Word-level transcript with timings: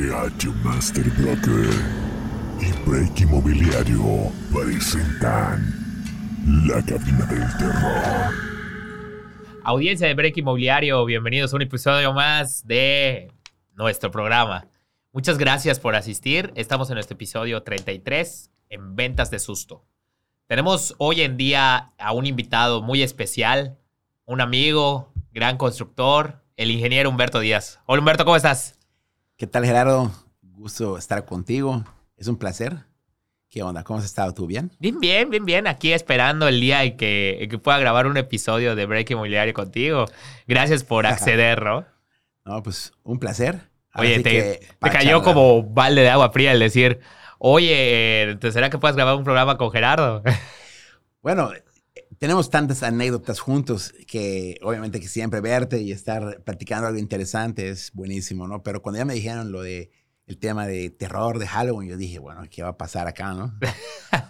GH 0.00 0.46
Master 0.64 1.04
y 1.06 2.88
Break 2.88 3.20
Inmobiliario 3.20 4.32
presentan 4.50 5.62
La 6.66 6.82
Cabina 6.82 7.26
del 7.26 7.46
Terror. 7.58 8.32
Audiencia 9.62 10.06
de 10.06 10.14
Break 10.14 10.38
Inmobiliario, 10.38 11.04
bienvenidos 11.04 11.52
a 11.52 11.56
un 11.56 11.62
episodio 11.62 12.14
más 12.14 12.66
de 12.66 13.30
nuestro 13.74 14.10
programa. 14.10 14.68
Muchas 15.12 15.36
gracias 15.36 15.78
por 15.78 15.94
asistir. 15.94 16.50
Estamos 16.54 16.88
en 16.88 16.94
nuestro 16.94 17.16
episodio 17.16 17.62
33 17.62 18.50
en 18.70 18.96
Ventas 18.96 19.30
de 19.30 19.38
Susto. 19.38 19.84
Tenemos 20.46 20.94
hoy 20.96 21.20
en 21.20 21.36
día 21.36 21.92
a 21.98 22.12
un 22.12 22.24
invitado 22.24 22.80
muy 22.80 23.02
especial, 23.02 23.76
un 24.24 24.40
amigo, 24.40 25.12
gran 25.30 25.58
constructor, 25.58 26.42
el 26.56 26.70
ingeniero 26.70 27.10
Humberto 27.10 27.40
Díaz. 27.40 27.80
Hola 27.84 28.00
Humberto, 28.00 28.24
¿cómo 28.24 28.36
estás? 28.36 28.79
¿Qué 29.40 29.46
tal, 29.46 29.64
Gerardo? 29.64 30.12
Gusto 30.42 30.98
estar 30.98 31.24
contigo. 31.24 31.82
Es 32.18 32.28
un 32.28 32.36
placer. 32.36 32.76
¿Qué 33.48 33.62
onda? 33.62 33.82
¿Cómo 33.84 33.98
has 33.98 34.04
estado 34.04 34.34
tú? 34.34 34.46
¿Bien? 34.46 34.70
Bien, 34.78 35.00
bien, 35.00 35.30
bien, 35.30 35.46
bien. 35.46 35.66
Aquí 35.66 35.94
esperando 35.94 36.46
el 36.46 36.60
día 36.60 36.84
en 36.84 36.98
que, 36.98 37.38
en 37.40 37.48
que 37.48 37.56
pueda 37.56 37.78
grabar 37.78 38.06
un 38.06 38.18
episodio 38.18 38.76
de 38.76 38.84
Break 38.84 39.08
Inmobiliario 39.12 39.54
contigo. 39.54 40.04
Gracias 40.46 40.84
por 40.84 41.06
acceder, 41.06 41.62
¿no? 41.62 41.86
No, 42.44 42.62
pues 42.62 42.92
un 43.02 43.18
placer. 43.18 43.70
Ahora 43.92 44.10
Oye, 44.10 44.16
sí 44.18 44.22
te, 44.24 44.30
que 44.30 44.58
te 44.58 44.74
para 44.78 44.92
cayó 44.92 45.20
charlar. 45.20 45.24
como 45.34 45.62
balde 45.62 46.02
de 46.02 46.10
agua 46.10 46.30
fría 46.32 46.52
el 46.52 46.58
decir, 46.58 47.00
oye, 47.38 48.36
¿te 48.42 48.52
¿será 48.52 48.68
que 48.68 48.76
puedas 48.76 48.94
grabar 48.94 49.16
un 49.16 49.24
programa 49.24 49.56
con 49.56 49.70
Gerardo? 49.70 50.22
Bueno, 51.22 51.50
tenemos 52.20 52.50
tantas 52.50 52.82
anécdotas 52.82 53.40
juntos 53.40 53.94
que 54.06 54.58
obviamente 54.62 55.00
que 55.00 55.08
siempre 55.08 55.40
verte 55.40 55.80
y 55.80 55.90
estar 55.90 56.42
platicando 56.42 56.86
algo 56.86 56.98
interesante 56.98 57.70
es 57.70 57.90
buenísimo, 57.94 58.46
¿no? 58.46 58.62
Pero 58.62 58.82
cuando 58.82 58.98
ya 58.98 59.06
me 59.06 59.14
dijeron 59.14 59.50
lo 59.50 59.62
de 59.62 59.90
el 60.26 60.38
tema 60.38 60.66
de 60.66 60.90
terror 60.90 61.38
de 61.38 61.46
Halloween, 61.46 61.88
yo 61.88 61.96
dije, 61.96 62.18
bueno, 62.18 62.42
¿qué 62.50 62.62
va 62.62 62.68
a 62.68 62.76
pasar 62.76 63.08
acá, 63.08 63.32
no? 63.32 63.58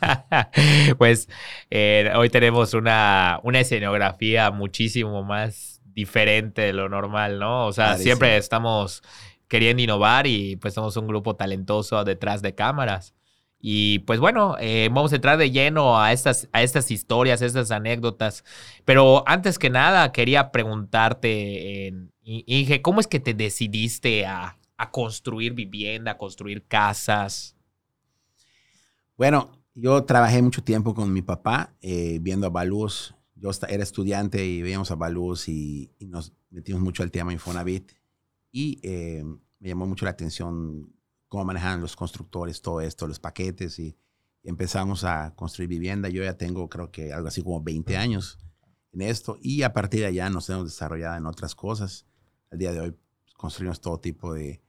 pues 0.99 1.29
eh, 1.69 2.11
hoy 2.15 2.31
tenemos 2.31 2.75
una, 2.75 3.41
una 3.43 3.59
escenografía 3.59 4.53
muchísimo 4.53 5.25
más 5.25 5.83
diferente 5.85 6.63
de 6.63 6.73
lo 6.73 6.89
normal, 6.89 7.41
¿no? 7.41 7.67
O 7.67 7.73
sea, 7.73 7.99
siempre 7.99 8.37
estamos 8.37 9.03
queriendo 9.49 9.83
innovar 9.83 10.29
y 10.29 10.55
pues 10.57 10.75
somos 10.75 10.97
un 10.97 11.09
grupo 11.09 11.35
talentoso 11.35 12.05
detrás 12.05 12.41
de 12.41 12.55
cámaras. 12.55 13.15
Y 13.61 14.01
pues 14.01 14.21
bueno, 14.21 14.57
eh, 14.59 14.89
vamos 14.91 15.13
a 15.13 15.17
entrar 15.17 15.37
de 15.37 15.51
lleno 15.51 16.01
a 16.01 16.13
estas, 16.13 16.49
a 16.53 16.63
estas 16.63 16.91
historias, 16.91 17.43
a 17.43 17.47
estas 17.47 17.71
anécdotas. 17.71 18.43
Pero 18.85 19.23
antes 19.29 19.59
que 19.59 19.69
nada, 19.69 20.13
quería 20.13 20.51
preguntarte, 20.51 21.89
eh, 21.89 21.95
Inge, 22.23 22.81
¿cómo 22.81 23.01
es 23.01 23.07
que 23.07 23.21
te 23.21 23.35
decidiste 23.35 24.25
a, 24.27 24.57
construir 24.93 25.53
vivienda, 25.53 26.13
a 26.13 26.19
construir 26.19 26.65
casas? 26.67 27.55
Bueno, 29.17 29.51
yo 29.75 30.05
trabajé 30.05 30.41
mucho 30.41 30.65
tiempo 30.65 30.95
con 30.95 31.13
mi 31.13 31.21
papá 31.21 31.75
eh, 31.83 32.19
viendo 32.23 32.47
a 32.47 32.51
Balús. 32.51 33.15
Yo 33.35 33.51
era 33.69 33.83
estudiante 33.83 34.47
y 34.47 34.63
veíamos 34.63 34.91
a 34.91 34.95
Balús 34.95 35.49
y, 35.49 35.91
y 35.99 36.07
nos 36.07 36.33
metimos 36.51 36.81
mucho 36.81 37.03
al 37.03 37.11
tema 37.11 37.33
Infonavit. 37.33 37.93
Y 38.53 38.81
eh, 38.83 39.23
me 39.59 39.69
llamó 39.69 39.87
mucho 39.87 40.05
la 40.05 40.13
atención 40.13 40.93
cómo 41.31 41.45
manejaban 41.47 41.81
los 41.81 41.97
constructores 41.97 42.61
todo 42.61 42.83
esto, 42.83 43.07
los 43.07 43.21
paquetes. 43.21 43.79
Y, 43.79 43.97
empezamos 44.43 45.05
a 45.05 45.35
construir 45.35 45.69
vivienda. 45.69 46.09
Yo 46.09 46.25
ya 46.25 46.35
tengo, 46.37 46.69
creo 46.71 46.91
que 46.91 47.13
algo 47.13 47.29
así 47.29 47.43
como 47.43 47.63
20 47.63 47.97
años 47.99 48.39
en 48.93 49.03
esto. 49.03 49.37
Y 49.41 49.63
a 49.63 49.73
partir 49.75 50.01
de 50.01 50.07
allá 50.07 50.31
nos 50.31 50.49
hemos 50.49 50.65
desarrollado 50.65 51.17
en 51.19 51.27
otras 51.27 51.55
cosas. 51.55 52.07
Al 52.51 52.59
día 52.59 52.73
de 52.73 52.81
hoy 52.81 52.91
pues, 52.91 53.35
construimos 53.35 53.83
todo 53.83 54.01
tipo 54.01 54.33
de, 54.33 54.63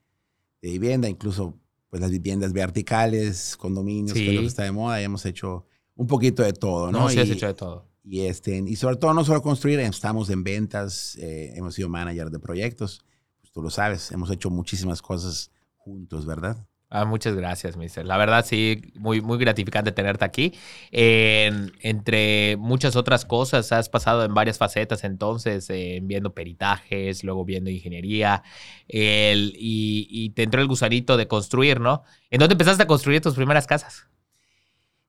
de 0.62 0.70
vivienda, 0.70 1.08
incluso 1.08 1.58
pues 1.90 2.02
las 2.02 2.12
viviendas 2.12 2.52
verticales, 2.52 3.56
condominios, 3.58 4.14
que 4.14 4.20
es 4.28 4.28
lo 4.28 4.32
Sí. 4.34 4.40
que 4.40 4.48
está 4.48 4.64
de 4.64 4.72
moda, 4.72 5.02
y 5.02 5.06
hemos 5.06 5.26
hecho 5.26 5.66
un 5.96 6.08
poquito 6.08 6.44
de 6.44 6.54
todo, 6.54 6.92
¿no? 6.92 7.02
No, 7.02 7.10
sí 7.10 7.20
has 7.20 7.28
y, 7.30 7.32
hecho 7.32 7.48
de 7.48 7.54
todo. 7.54 7.90
y, 8.04 8.22
este, 8.22 8.58
y 8.66 8.76
sobre 8.76 8.98
todo 8.98 9.14
no 9.14 9.24
solo 9.26 9.42
construir, 9.42 9.80
estamos 9.80 10.30
en 10.30 10.44
ventas, 10.44 11.16
eh, 11.18 11.54
hemos 11.56 11.76
sido 11.76 11.90
manager 11.90 12.30
de 12.30 12.40
proyectos, 12.40 13.04
pues 13.42 13.52
tú 13.52 13.62
lo 13.62 13.70
sabes, 13.70 14.12
hemos 14.12 14.30
hecho 14.32 14.50
muchísimas 14.50 15.02
cosas 15.02 15.52
juntos, 15.84 16.26
¿verdad? 16.26 16.66
Ah, 16.94 17.06
muchas 17.06 17.36
gracias, 17.36 17.78
mister. 17.78 18.06
La 18.06 18.18
verdad, 18.18 18.46
sí, 18.46 18.82
muy, 18.96 19.22
muy 19.22 19.38
gratificante 19.38 19.94
tenerte 19.94 20.26
aquí. 20.26 20.54
En- 20.92 21.72
entre 21.82 22.58
muchas 22.58 22.98
otras 22.98 23.24
cosas, 23.24 23.72
has 23.72 23.88
pasado 23.88 24.26
en 24.26 24.34
varias 24.34 24.58
facetas 24.58 25.06
entonces, 25.06 25.70
eh, 25.70 26.00
viendo 26.04 26.34
peritajes, 26.34 27.24
luego 27.24 27.46
viendo 27.46 27.70
ingeniería, 27.70 28.44
el- 28.90 29.54
y, 29.58 30.08
y 30.10 30.32
te 30.32 30.44
entró 30.44 30.62
el 30.62 30.68
gusanito 30.68 31.16
de 31.16 31.28
construir, 31.30 31.80
¿no? 31.80 32.04
¿En 32.30 32.40
dónde 32.40 32.54
empezaste 32.56 32.84
a 32.84 32.88
construir 32.88 33.22
tus 33.22 33.36
primeras 33.36 33.68
casas? 33.68 34.08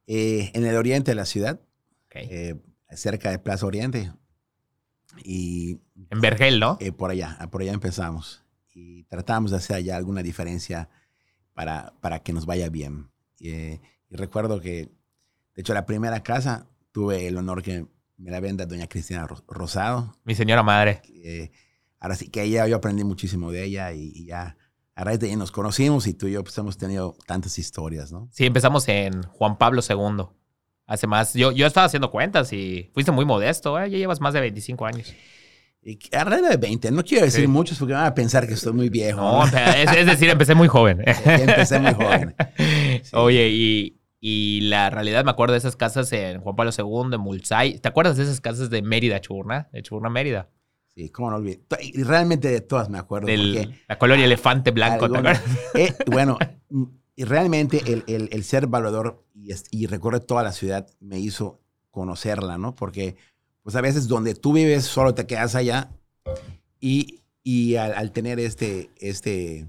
Eh, 0.07 0.51
en 0.55 0.65
el 0.67 0.77
oriente 0.77 1.11
de 1.13 1.15
la 1.17 1.25
ciudad, 1.27 1.61
eh, 2.15 2.57
cerca 2.91 3.31
de 3.31 3.39
Plaza 3.39 3.67
Oriente, 3.67 4.13
y 5.25 5.81
En 6.11 6.21
Vergel, 6.21 6.61
¿no? 6.61 6.79
eh, 6.81 6.93
por 6.93 7.11
allá, 7.11 7.39
por 7.51 7.63
allá 7.63 7.73
empezamos. 7.73 8.42
Y 8.75 9.05
tratamos 9.05 9.51
de 9.51 9.59
hacer 9.59 9.77
allá 9.77 9.97
alguna 9.97 10.23
diferencia 10.23 10.89
para, 11.55 11.93
para 12.01 12.21
que 12.21 12.33
nos 12.33 12.47
vaya 12.47 12.69
bien. 12.69 13.11
Eh, 13.41 13.81
y 14.09 14.17
recuerdo 14.17 14.61
que, 14.61 14.91
de 15.55 15.61
hecho, 15.61 15.75
la 15.75 15.85
primera 15.87 16.23
casa 16.23 16.67
tuve 16.93 17.27
el 17.27 17.37
honor 17.37 17.63
que 17.63 17.87
me 18.17 18.31
la 18.31 18.41
venda 18.41 18.67
doña 18.67 18.87
Cristina 18.87 19.27
Ro- 19.27 19.43
Rosado. 19.49 20.17
Mi 20.25 20.35
señora 20.35 20.63
madre. 20.63 21.03
Eh, 21.25 21.51
ahora 21.99 22.15
sí 22.15 22.29
que 22.29 22.43
ella, 22.43 22.67
yo 22.67 22.77
aprendí 22.77 23.05
muchísimo 23.05 23.51
de 23.53 23.65
ella 23.65 23.93
y, 23.93 24.13
y 24.15 24.27
ya 24.27 24.57
a 24.95 25.05
raíz 25.05 25.19
de 25.21 25.29
ahí 25.29 25.37
nos 25.37 25.51
conocimos 25.51 26.07
y 26.07 26.15
tú 26.15 26.27
y 26.29 26.33
yo 26.33 26.43
pues 26.45 26.57
hemos 26.59 26.77
tenido 26.77 27.17
tantas 27.27 27.59
historias, 27.59 28.13
¿no? 28.13 28.29
Sí, 28.31 28.45
empezamos 28.47 28.87
en 28.89 29.23
Juan 29.25 29.57
Pablo 29.59 29.81
II. 29.89 30.27
Hace 30.87 31.07
más. 31.07 31.33
Yo, 31.35 31.53
yo 31.53 31.67
estaba 31.67 31.87
haciendo 31.87 32.11
cuentas 32.11 32.53
y 32.53 32.91
fuiste 32.93 33.13
muy 33.13 33.25
modesto, 33.25 33.79
¿eh? 33.81 33.89
Ya 33.91 33.99
llevas 33.99 34.21
más 34.21 34.35
de 34.35 34.41
25 34.41 34.85
años. 34.85 35.13
Y 35.85 35.99
alrededor 36.15 36.51
de 36.51 36.57
20, 36.59 36.91
no 36.93 37.03
quiero 37.05 37.25
decir 37.25 37.41
Sí. 37.43 37.47
muchos 37.49 37.79
porque 37.79 37.95
van 37.95 38.07
a 38.07 38.15
pensar 38.15 38.47
que 38.47 38.55
estoy 38.55 38.73
muy 38.73 38.89
viejo. 38.89 39.21
No, 39.21 39.45
es, 39.45 39.91
es 39.97 40.07
decir, 40.07 40.29
empecé 40.31 40.55
muy 40.55 40.69
joven. 40.69 41.03
Empecé 41.25 41.79
muy 41.81 41.93
joven. 41.95 42.35
Sí. 42.57 43.11
Oye, 43.15 43.49
y, 43.49 43.99
y 44.21 44.61
la 44.63 44.91
realidad, 44.91 45.25
me 45.25 45.33
acuerdo 45.33 45.53
de 45.53 45.59
esas 45.59 45.75
casas 45.75 46.13
en 46.13 46.41
Juan 46.41 46.55
Pablo 46.55 46.71
II, 46.77 47.15
en 47.17 47.21
Mulsay. 47.21 47.79
¿Te 47.81 47.89
acuerdas 47.89 48.17
de 48.17 48.23
esas 48.23 48.41
casas 48.41 48.71
de 48.71 48.81
Mérida, 48.83 49.21
Chuburná? 49.21 49.69
De 49.73 49.83
Chuburná, 49.83 50.09
Mérida. 50.11 50.49
Sí, 50.95 51.09
cómo 51.09 51.31
no 51.31 51.37
olvidé. 51.39 51.63
Y 51.81 52.03
realmente 52.05 52.49
de 52.49 52.61
todas 52.61 52.89
me 52.91 52.99
acuerdo. 52.99 53.27
Del, 53.27 53.81
la 53.89 53.99
colonia 53.99 54.25
Elefante 54.27 54.71
Blanco, 54.71 55.11
¿te 55.11 55.17
algunas- 55.17 55.39
acuerdas? 55.39 55.59
eh, 55.75 55.95
bueno, 56.07 56.39
y 57.17 57.25
realmente 57.25 57.83
el, 57.87 58.05
el- 58.07 58.29
el 58.31 58.45
ser 58.45 58.69
valuador 58.69 59.25
y, 59.35 59.51
y 59.73 59.87
recorrer 59.87 60.21
toda 60.21 60.43
la 60.45 60.53
ciudad 60.53 60.87
me 61.01 61.19
hizo 61.19 61.61
conocerla, 61.91 62.59
¿no? 62.59 62.75
Porque, 62.75 63.17
pues 63.63 63.77
a 63.77 63.81
veces 63.81 64.09
donde 64.09 64.35
tú 64.35 64.53
vives 64.53 64.85
solo 64.85 65.15
te 65.15 65.27
quedas 65.27 65.55
allá 65.55 65.91
y, 66.81 67.23
y 67.43 67.77
al, 67.77 67.95
al 67.95 68.13
tener 68.13 68.41
este, 68.41 68.91
este, 68.97 69.69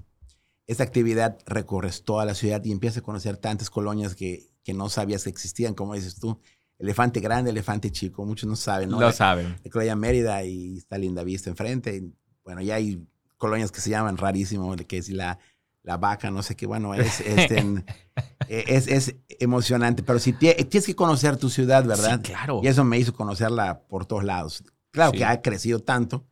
esta 0.66 0.82
actividad 0.82 1.38
recorres 1.46 2.02
toda 2.04 2.24
la 2.24 2.34
ciudad 2.34 2.62
y 2.64 2.72
empiezas 2.72 2.98
a 2.98 3.02
conocer 3.02 3.36
tantas 3.36 3.70
colonias 3.70 4.14
que, 4.14 4.50
que 4.64 4.74
no 4.74 4.88
sabías 4.88 5.24
que 5.24 5.30
existían, 5.30 5.74
como 5.74 5.94
dices 5.94 6.16
tú. 6.16 6.40
Elefante 6.78 7.20
grande, 7.20 7.50
elefante 7.50 7.92
chico, 7.92 8.24
muchos 8.24 8.48
no 8.48 8.56
saben, 8.56 8.90
¿no? 8.90 8.98
Lo 8.98 9.12
saben. 9.12 9.56
Colonia 9.70 9.94
Mérida 9.94 10.42
y 10.42 10.78
está 10.78 10.98
Linda 10.98 11.22
Vista 11.22 11.48
enfrente. 11.48 11.96
Y, 11.96 12.12
bueno, 12.42 12.62
ya 12.62 12.74
hay 12.74 13.06
colonias 13.36 13.70
que 13.70 13.80
se 13.80 13.90
llaman 13.90 14.16
rarísimo, 14.16 14.74
que 14.74 14.98
es 14.98 15.08
la, 15.10 15.38
la 15.84 15.96
vaca, 15.98 16.30
no 16.30 16.42
sé 16.42 16.56
qué, 16.56 16.66
bueno, 16.66 16.94
es, 16.94 17.20
en- 17.20 17.84
eh, 18.48 18.64
es, 18.66 18.88
es 18.88 19.14
emocionante, 19.38 20.02
pero 20.02 20.18
si 20.18 20.32
tie- 20.32 20.56
tienes 20.68 20.86
que 20.86 20.96
conocer 20.96 21.36
tu 21.36 21.48
ciudad, 21.50 21.84
¿verdad? 21.84 22.20
Sí, 22.24 22.32
claro. 22.32 22.60
Y 22.62 22.66
eso 22.68 22.82
me 22.84 22.98
hizo 22.98 23.14
conocerla 23.14 23.82
por 23.86 24.06
todos 24.06 24.24
lados. 24.24 24.64
Claro 24.90 25.12
Sí. 25.12 25.18
que 25.18 25.24
ha 25.24 25.40
crecido 25.42 25.78
tanto 25.80 26.24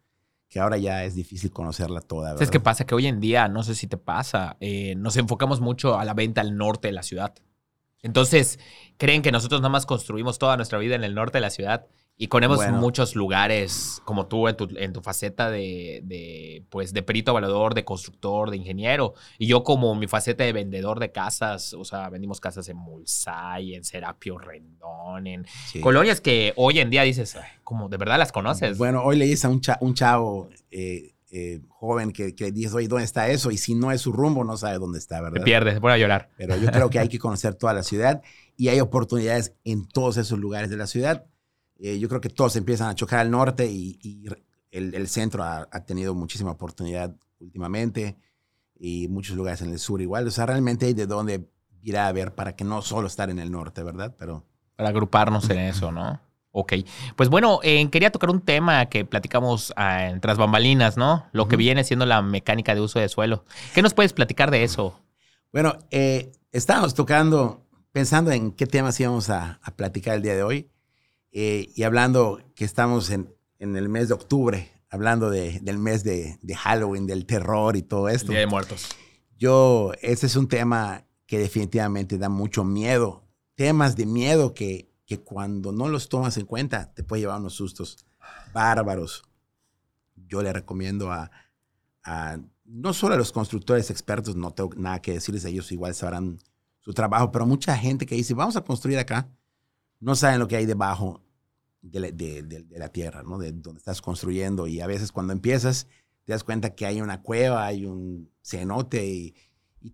que 0.48 0.60
ahora 0.60 0.76
ya 0.78 1.04
es 1.04 1.14
difícil 1.14 1.50
conocerla 1.50 2.00
toda, 2.00 2.24
¿verdad? 2.30 2.38
¿Sabes 2.38 2.50
qué 2.50 2.60
pasa? 2.60 2.84
Que 2.84 2.94
hoy 2.94 3.06
en 3.06 3.20
día, 3.20 3.48
no 3.48 3.62
sé 3.62 3.74
si 3.74 3.86
te 3.86 3.96
pasa, 3.96 4.56
eh, 4.60 4.94
nos 4.96 5.16
enfocamos 5.16 5.60
mucho 5.60 5.98
a 5.98 6.04
la 6.04 6.12
venta 6.14 6.40
al 6.42 6.56
norte 6.58 6.88
de 6.88 6.92
la 6.92 7.02
ciudad. 7.02 7.34
Entonces, 8.02 8.58
creen 8.98 9.22
que 9.22 9.32
nosotros 9.32 9.60
nada 9.60 9.70
más 9.70 9.86
construimos 9.86 10.38
toda 10.38 10.56
nuestra 10.56 10.78
vida 10.78 10.94
en 10.94 11.04
el 11.04 11.14
norte 11.14 11.38
de 11.38 11.42
la 11.42 11.50
ciudad 11.50 11.86
y 12.22 12.28
ponemos 12.28 12.58
Bueno. 12.58 12.78
muchos 12.78 13.16
lugares, 13.16 14.00
como 14.04 14.26
tú 14.26 14.46
en 14.46 14.56
tu, 14.56 14.68
en 14.76 14.92
tu 14.92 15.00
faceta 15.02 15.50
de, 15.50 16.02
de, 16.04 16.64
pues, 16.70 16.92
de 16.92 17.02
perito 17.02 17.32
evaluador, 17.32 17.74
de 17.74 17.84
constructor, 17.84 18.50
de 18.50 18.58
ingeniero. 18.58 19.14
Y 19.38 19.48
yo 19.48 19.64
como 19.64 19.94
mi 19.96 20.06
faceta 20.06 20.44
de 20.44 20.52
vendedor 20.52 21.00
de 21.00 21.10
casas, 21.10 21.74
o 21.74 21.84
sea, 21.84 22.08
vendimos 22.10 22.40
casas 22.40 22.68
en 22.68 22.76
Mulsay, 22.76 23.74
en 23.74 23.82
Serapio 23.84 24.38
Rendón, 24.38 25.26
en 25.26 25.46
Sí. 25.66 25.80
colonias 25.80 26.20
que 26.20 26.52
hoy 26.56 26.78
en 26.78 26.90
día 26.90 27.02
dices, 27.02 27.34
"Ay, 27.34 27.42
como 27.64 27.88
de 27.88 27.96
verdad 27.96 28.18
las 28.18 28.30
conoces. 28.30 28.78
Bueno, 28.78 29.02
hoy 29.02 29.16
le 29.16 29.24
dices 29.24 29.44
a 29.44 29.48
un, 29.48 29.60
cha- 29.60 29.78
un 29.80 29.94
chavo 29.94 30.48
eh, 30.70 31.14
eh, 31.32 31.60
joven 31.70 32.12
que, 32.12 32.34
que 32.36 32.52
dices, 32.52 32.72
oye, 32.74 32.86
¿dónde 32.86 33.04
está 33.04 33.28
eso? 33.30 33.50
Y 33.50 33.56
si 33.56 33.74
no 33.74 33.90
es 33.90 34.00
su 34.02 34.12
rumbo, 34.12 34.44
no 34.44 34.56
sabe 34.56 34.78
dónde 34.78 34.98
está, 34.98 35.16
te 35.16 35.22
¿verdad? 35.22 35.44
pierdes, 35.44 35.74
se 35.74 35.80
pone 35.80 35.94
a 35.94 35.98
llorar. 35.98 36.28
Pero 36.36 36.56
yo 36.56 36.70
creo 36.70 36.88
que 36.88 36.98
hay 37.00 37.08
que 37.08 37.18
conocer 37.18 37.54
toda 37.56 37.72
la 37.74 37.82
ciudad 37.82 38.22
y 38.56 38.68
hay 38.68 38.78
oportunidades 38.80 39.54
en 39.64 39.88
todos 39.88 40.18
esos 40.18 40.38
lugares 40.38 40.70
de 40.70 40.76
la 40.76 40.86
ciudad. 40.86 41.24
Eh, 41.82 41.98
yo 41.98 42.08
creo 42.08 42.20
que 42.20 42.28
todos 42.28 42.56
empiezan 42.56 42.88
a 42.88 42.94
chocar 42.94 43.18
al 43.18 43.30
norte 43.30 43.66
y, 43.66 43.98
y 44.00 44.26
el, 44.70 44.94
el 44.94 45.08
centro 45.08 45.42
ha, 45.42 45.68
ha 45.70 45.84
tenido 45.84 46.14
muchísima 46.14 46.52
oportunidad 46.52 47.14
últimamente. 47.40 48.16
y 48.78 49.08
muchos 49.08 49.36
lugares 49.36 49.60
en 49.62 49.70
el 49.70 49.78
sur 49.78 50.00
igual. 50.00 50.26
O 50.26 50.30
sea, 50.30 50.46
realmente 50.46 50.86
hay 50.86 50.94
de 50.94 51.06
dónde 51.06 51.48
ir 51.82 51.98
a 51.98 52.10
ver 52.12 52.34
para 52.34 52.56
que 52.56 52.64
no 52.64 52.82
solo 52.82 53.06
estar 53.06 53.30
en 53.30 53.38
el 53.38 53.50
norte, 53.50 53.82
¿verdad? 53.82 54.14
Pero... 54.18 54.44
Para 54.76 54.88
agruparnos 54.88 55.50
en 55.50 55.58
eso, 55.58 55.92
¿no? 55.92 56.20
Ok. 56.52 56.74
Pues 57.16 57.28
bueno, 57.28 57.60
eh, 57.62 57.88
quería 57.90 58.10
tocar 58.10 58.30
un 58.30 58.40
tema 58.40 58.86
que 58.86 59.04
platicamos 59.04 59.72
en 59.76 60.20
tras 60.20 60.36
bambalinas, 60.36 60.96
¿no? 60.96 61.26
Lo 61.32 61.48
que 61.48 61.56
viene 61.56 61.82
siendo 61.82 62.06
la 62.06 62.22
mecánica 62.22 62.74
de 62.74 62.80
uso 62.80 62.98
de 62.98 63.08
suelo. 63.08 63.44
¿Qué 63.74 63.82
nos 63.82 63.94
puedes 63.94 64.12
platicar 64.12 64.50
de 64.50 64.62
eso? 64.62 64.98
Bueno, 65.52 65.76
eh, 65.90 66.32
estábamos 66.52 66.94
tocando, 66.94 67.66
pensando 67.92 68.30
en 68.32 68.52
qué 68.52 68.66
temas 68.66 68.98
íbamos 69.00 69.30
a, 69.30 69.60
platicar 69.76 70.16
el 70.16 70.22
día 70.22 70.34
de 70.34 70.42
hoy 70.42 70.70
eh, 71.32 71.70
y 71.74 71.82
hablando 71.82 72.40
que 72.54 72.64
estamos 72.64 73.10
en, 73.10 73.34
en 73.58 73.76
el 73.76 73.88
mes 73.88 74.08
de 74.08 74.14
octubre, 74.14 74.70
hablando 74.90 75.30
del 75.30 75.78
mes 75.78 76.04
de, 76.04 76.38
Halloween, 76.54 77.06
del 77.06 77.24
terror 77.24 77.76
y 77.76 77.82
todo 77.82 78.10
esto. 78.10 78.30
Día 78.30 78.40
de 78.40 78.46
Muertos. 78.46 78.88
Yo, 79.38 79.92
ese 80.02 80.26
es 80.26 80.36
un 80.36 80.46
tema 80.46 81.06
que 81.26 81.38
definitivamente 81.38 82.18
da 82.18 82.28
mucho 82.28 82.62
miedo. 82.62 83.24
Temas 83.54 83.96
de 83.96 84.04
miedo 84.04 84.52
que, 84.52 84.92
que 85.06 85.18
cuando 85.18 85.72
no 85.72 85.88
los 85.88 86.10
tomas 86.10 86.36
en 86.36 86.44
cuenta 86.44 86.92
te 86.92 87.02
puede 87.02 87.22
llevar 87.22 87.40
unos 87.40 87.54
sustos 87.54 88.04
bárbaros. 88.52 89.22
Yo 90.14 90.42
le 90.42 90.52
recomiendo 90.52 91.10
a, 91.10 91.30
no 92.64 92.92
solo 92.92 93.14
a 93.14 93.18
los 93.18 93.32
constructores 93.32 93.90
expertos, 93.90 94.36
no 94.36 94.50
tengo 94.52 94.70
nada 94.76 95.00
que 95.00 95.12
decirles, 95.12 95.44
ellos 95.46 95.72
igual 95.72 95.94
sabrán 95.94 96.38
su 96.80 96.92
trabajo, 96.92 97.32
pero 97.32 97.46
mucha 97.46 97.76
gente 97.76 98.06
que 98.06 98.14
dice, 98.14 98.34
vamos 98.34 98.56
a 98.56 98.64
construir 98.64 98.98
acá, 98.98 99.28
no 100.02 100.16
saben 100.16 100.40
lo 100.40 100.48
que 100.48 100.56
hay 100.56 100.66
debajo 100.66 101.22
de 101.80 102.00
la, 102.76 102.88
tierra, 102.88 103.22
¿no? 103.22 103.38
De 103.38 103.52
donde 103.52 103.78
estás 103.78 104.02
construyendo. 104.02 104.66
Y 104.66 104.80
a 104.80 104.86
veces 104.86 105.12
cuando 105.12 105.32
empiezas, 105.32 105.86
te 106.24 106.32
das 106.32 106.44
cuenta 106.44 106.74
que 106.74 106.86
hay 106.86 107.00
una 107.00 107.22
cueva, 107.22 107.66
hay 107.66 107.86
un 107.86 108.30
cenote 108.42 109.06
y, 109.06 109.34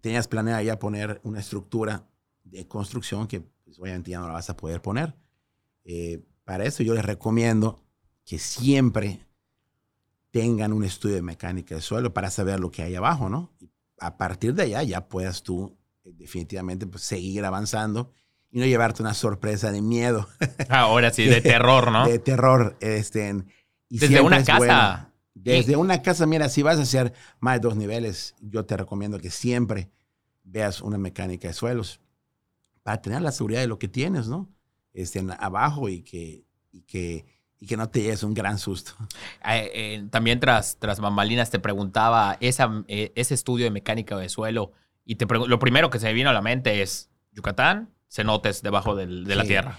tenías 0.02 0.28
planeado 0.28 0.60
ya 0.60 0.78
poner 0.78 1.18
una 1.24 1.40
estructura 1.40 2.06
de 2.44 2.68
construcción 2.68 3.26
que 3.26 3.40
pues, 3.40 3.78
obviamente 3.78 4.10
ya 4.10 4.20
no 4.20 4.26
la 4.26 4.34
vas 4.34 4.50
a 4.50 4.56
poder 4.56 4.82
poner. 4.82 5.14
Eh, 5.84 6.22
para 6.44 6.64
eso 6.64 6.82
yo 6.82 6.92
les 6.92 7.04
recomiendo 7.04 7.82
que 8.26 8.38
siempre 8.38 9.26
tengan 10.30 10.74
un 10.74 10.84
estudio 10.84 11.14
de 11.14 11.22
mecánica 11.22 11.74
del 11.74 11.80
suelo 11.80 12.12
para 12.12 12.30
saber 12.30 12.60
lo 12.60 12.70
que 12.70 12.82
hay 12.82 12.94
abajo, 12.94 13.30
¿no? 13.30 13.50
a 14.00 14.16
partir 14.16 14.54
de 14.54 14.64
allá 14.64 14.82
ya 14.82 15.08
puedas 15.08 15.42
tú 15.42 15.76
eh, 16.04 16.12
definitivamente 16.14 16.86
pues, 16.86 17.02
seguir 17.02 17.44
avanzando 17.44 18.12
y 18.50 18.58
no 18.58 18.66
llevarte 18.66 19.02
una 19.02 19.14
sorpresa 19.14 19.72
de 19.72 19.82
miedo. 19.82 20.28
Ahora 20.68 21.12
sí, 21.12 21.24
de 21.24 21.40
terror, 21.40 21.90
¿no? 21.92 22.06
De 22.06 22.18
terror. 22.18 22.76
Este, 22.80 23.44
desde 23.88 24.20
una 24.20 24.44
casa. 24.44 25.12
Desde 25.34 25.76
una 25.76 26.02
casa, 26.02 26.26
mira, 26.26 26.48
si 26.48 26.62
vas 26.62 26.78
a 26.78 26.82
hacer 26.82 27.12
más 27.38 27.54
de 27.54 27.60
dos 27.60 27.76
niveles, 27.76 28.34
yo 28.40 28.66
te 28.66 28.76
recomiendo 28.76 29.20
que 29.20 29.30
siempre 29.30 29.88
veas 30.42 30.80
una 30.80 30.98
mecánica 30.98 31.48
de 31.48 31.54
suelos 31.54 32.00
para 32.82 33.00
tener 33.00 33.22
la 33.22 33.30
seguridad 33.32 33.60
de 33.60 33.68
lo 33.68 33.78
que 33.78 33.86
tienes, 33.88 34.26
¿no? 34.26 34.48
Este, 34.92 35.24
abajo 35.38 35.88
y 35.88 36.02
que, 36.02 36.44
y 36.72 36.82
que, 36.82 37.24
y 37.60 37.66
que 37.66 37.76
no 37.76 37.88
te 37.88 38.02
lleves 38.02 38.24
un 38.24 38.34
gran 38.34 38.58
susto. 38.58 38.92
Eh, 39.48 39.70
eh, 39.74 40.08
también 40.10 40.40
tras, 40.40 40.76
tras 40.78 40.98
bambalinas 40.98 41.50
te 41.50 41.60
preguntaba 41.60 42.36
esa, 42.40 42.84
eh, 42.88 43.12
ese 43.14 43.34
estudio 43.34 43.64
de 43.64 43.70
mecánica 43.70 44.16
de 44.16 44.28
suelo 44.28 44.72
y 45.04 45.14
te 45.16 45.26
lo 45.26 45.58
primero 45.58 45.88
que 45.88 45.98
se 45.98 46.06
me 46.06 46.12
vino 46.14 46.30
a 46.30 46.32
la 46.32 46.42
mente 46.42 46.82
es 46.82 47.10
Yucatán, 47.32 47.94
cenotes 48.08 48.62
debajo 48.62 48.94
de 48.96 49.06
la 49.06 49.44
tierra. 49.44 49.78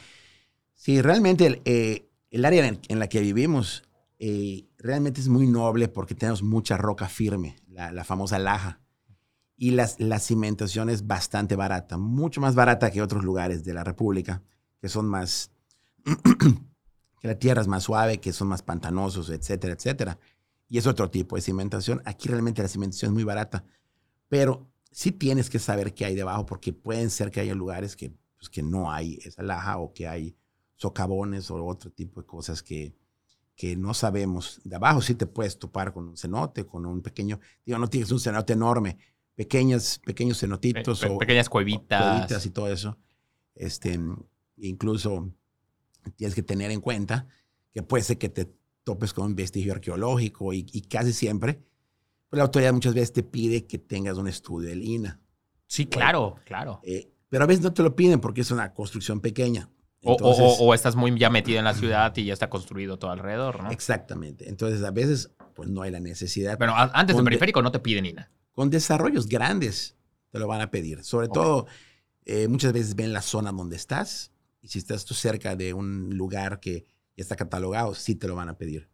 Sí, 0.79 1.01
realmente 1.01 1.45
el, 1.45 1.61
eh, 1.65 2.07
área 2.41 2.65
en, 2.65 2.99
la 2.99 3.09
que 3.09 3.19
vivimos 3.19 3.83
eh, 4.17 4.65
realmente 4.77 5.19
es 5.19 5.27
muy 5.27 5.45
noble 5.45 5.89
porque 5.89 6.15
tenemos 6.15 6.41
mucha 6.41 6.77
roca 6.77 7.09
firme, 7.09 7.57
la, 7.67 8.03
famosa 8.05 8.39
laja. 8.39 8.79
Y 9.57 9.71
las, 9.71 9.99
la 9.99 10.19
cimentación 10.19 10.89
es 10.89 11.05
bastante 11.05 11.57
barata, 11.57 11.97
mucho 11.97 12.39
más 12.39 12.55
barata 12.55 12.91
que 12.91 13.01
otros 13.01 13.25
lugares 13.25 13.65
de 13.65 13.73
la 13.73 13.83
República, 13.83 14.41
que 14.79 14.87
son 14.87 15.05
más, 15.05 15.51
que 17.19 17.27
la 17.27 17.35
tierra 17.35 17.61
es 17.61 17.67
más 17.67 17.83
suave, 17.83 18.21
que 18.21 18.31
son 18.31 18.47
más 18.47 18.61
pantanosos, 18.61 19.29
etcétera, 19.31 19.73
etcétera. 19.73 20.17
Y 20.69 20.77
es 20.77 20.87
otro 20.87 21.09
tipo 21.09 21.35
de 21.35 21.41
cimentación. 21.41 22.01
Aquí 22.05 22.29
realmente 22.29 22.61
la 22.61 22.69
cimentación 22.69 23.09
es 23.09 23.13
muy 23.13 23.25
barata, 23.25 23.65
pero 24.29 24.71
sí 24.91 25.11
tienes 25.11 25.49
que 25.49 25.59
saber 25.59 25.93
qué 25.93 26.05
hay 26.05 26.15
debajo, 26.15 26.45
porque 26.45 26.73
pueden 26.73 27.09
ser 27.09 27.31
que 27.31 27.39
haya 27.39 27.55
lugares 27.55 27.95
que, 27.95 28.11
pues, 28.37 28.49
que 28.49 28.63
no 28.63 28.91
hay 28.91 29.19
esa 29.23 29.43
laja 29.43 29.77
o 29.77 29.93
que 29.93 30.07
hay 30.07 30.35
socavones 30.75 31.51
o 31.51 31.63
otro 31.65 31.91
tipo 31.91 32.21
de 32.21 32.27
cosas 32.27 32.63
que, 32.63 32.95
que 33.55 33.75
no 33.75 33.93
sabemos. 33.93 34.61
De 34.63 34.75
abajo 34.75 35.01
sí 35.01 35.15
te 35.15 35.25
puedes 35.25 35.59
topar 35.59 35.93
con 35.93 36.07
un 36.09 36.17
cenote, 36.17 36.65
con 36.65 36.85
un 36.85 37.01
pequeño, 37.01 37.39
digo, 37.65 37.77
no 37.77 37.89
tienes 37.89 38.11
un 38.11 38.19
cenote 38.19 38.53
enorme, 38.53 38.97
pequeñas, 39.35 39.99
pequeños 40.05 40.39
cenotitos 40.39 41.03
o 41.03 41.17
pequeñas 41.17 41.49
cuevitas. 41.49 42.01
cuevitas 42.01 42.45
y 42.45 42.49
todo 42.49 42.67
eso. 42.69 42.97
Este, 43.55 43.99
incluso 44.57 45.29
tienes 46.15 46.35
que 46.35 46.43
tener 46.43 46.71
en 46.71 46.81
cuenta 46.81 47.27
que 47.71 47.83
puede 47.83 48.03
ser 48.03 48.17
que 48.17 48.29
te 48.29 48.49
topes 48.83 49.13
con 49.13 49.25
un 49.25 49.35
vestigio 49.35 49.73
arqueológico 49.73 50.53
y, 50.53 50.65
y 50.71 50.81
casi 50.81 51.13
siempre 51.13 51.61
pues 52.29 52.37
la 52.37 52.43
autoridad 52.43 52.73
muchas 52.73 52.93
veces 52.93 53.11
te 53.11 53.23
pide 53.23 53.65
que 53.65 53.77
tengas 53.77 54.17
un 54.17 54.27
estudio 54.27 54.69
del 54.69 54.83
INA. 54.83 55.19
Sí, 55.65 55.87
claro, 55.87 56.35
claro. 56.45 56.79
Eh, 56.83 57.11
pero 57.27 57.43
a 57.43 57.47
veces 57.47 57.63
no 57.63 57.73
te 57.73 57.83
lo 57.83 57.95
piden 57.95 58.19
porque 58.19 58.41
es 58.41 58.51
una 58.51 58.73
construcción 58.73 59.19
pequeña. 59.19 59.69
o, 60.01 60.73
estás 60.73 60.95
muy 60.95 61.17
ya 61.17 61.29
metido 61.29 61.59
en 61.59 61.65
la 61.65 61.73
ciudad 61.73 62.15
y 62.15 62.25
ya 62.25 62.33
está 62.33 62.49
construido 62.49 62.97
todo 62.97 63.11
alrededor, 63.11 63.63
¿no? 63.63 63.71
Exactamente. 63.71 64.47
Entonces, 64.47 64.83
a 64.83 64.91
veces, 64.91 65.31
pues 65.53 65.69
no 65.69 65.81
hay 65.81 65.91
la 65.91 65.99
necesidad. 65.99 66.57
Pero 66.57 66.73
antes 66.75 67.15
del 67.15 67.25
periférico 67.25 67.61
no 67.61 67.71
te 67.71 67.79
piden 67.79 68.05
INA. 68.05 68.31
Con 68.51 68.69
desarrollos 68.69 69.27
grandes 69.27 69.95
te 70.31 70.39
lo 70.39 70.47
van 70.47 70.61
a 70.61 70.71
pedir. 70.71 71.03
Sobre 71.03 71.27
todo, 71.27 71.67
eh, 72.25 72.47
muchas 72.47 72.73
veces 72.73 72.95
ven 72.95 73.11
la 73.11 73.21
zona 73.21 73.51
donde 73.51 73.75
estás 73.75 74.31
y 74.61 74.67
si 74.67 74.79
estás 74.79 75.05
tú 75.05 75.13
cerca 75.13 75.55
de 75.55 75.73
un 75.73 76.15
lugar 76.15 76.59
que 76.59 76.85
ya 77.15 77.23
está 77.23 77.35
catalogado, 77.35 77.95
sí 77.95 78.15
te 78.15 78.27
lo 78.27 78.35
van 78.35 78.49
a 78.49 78.57
pedir. 78.57 78.89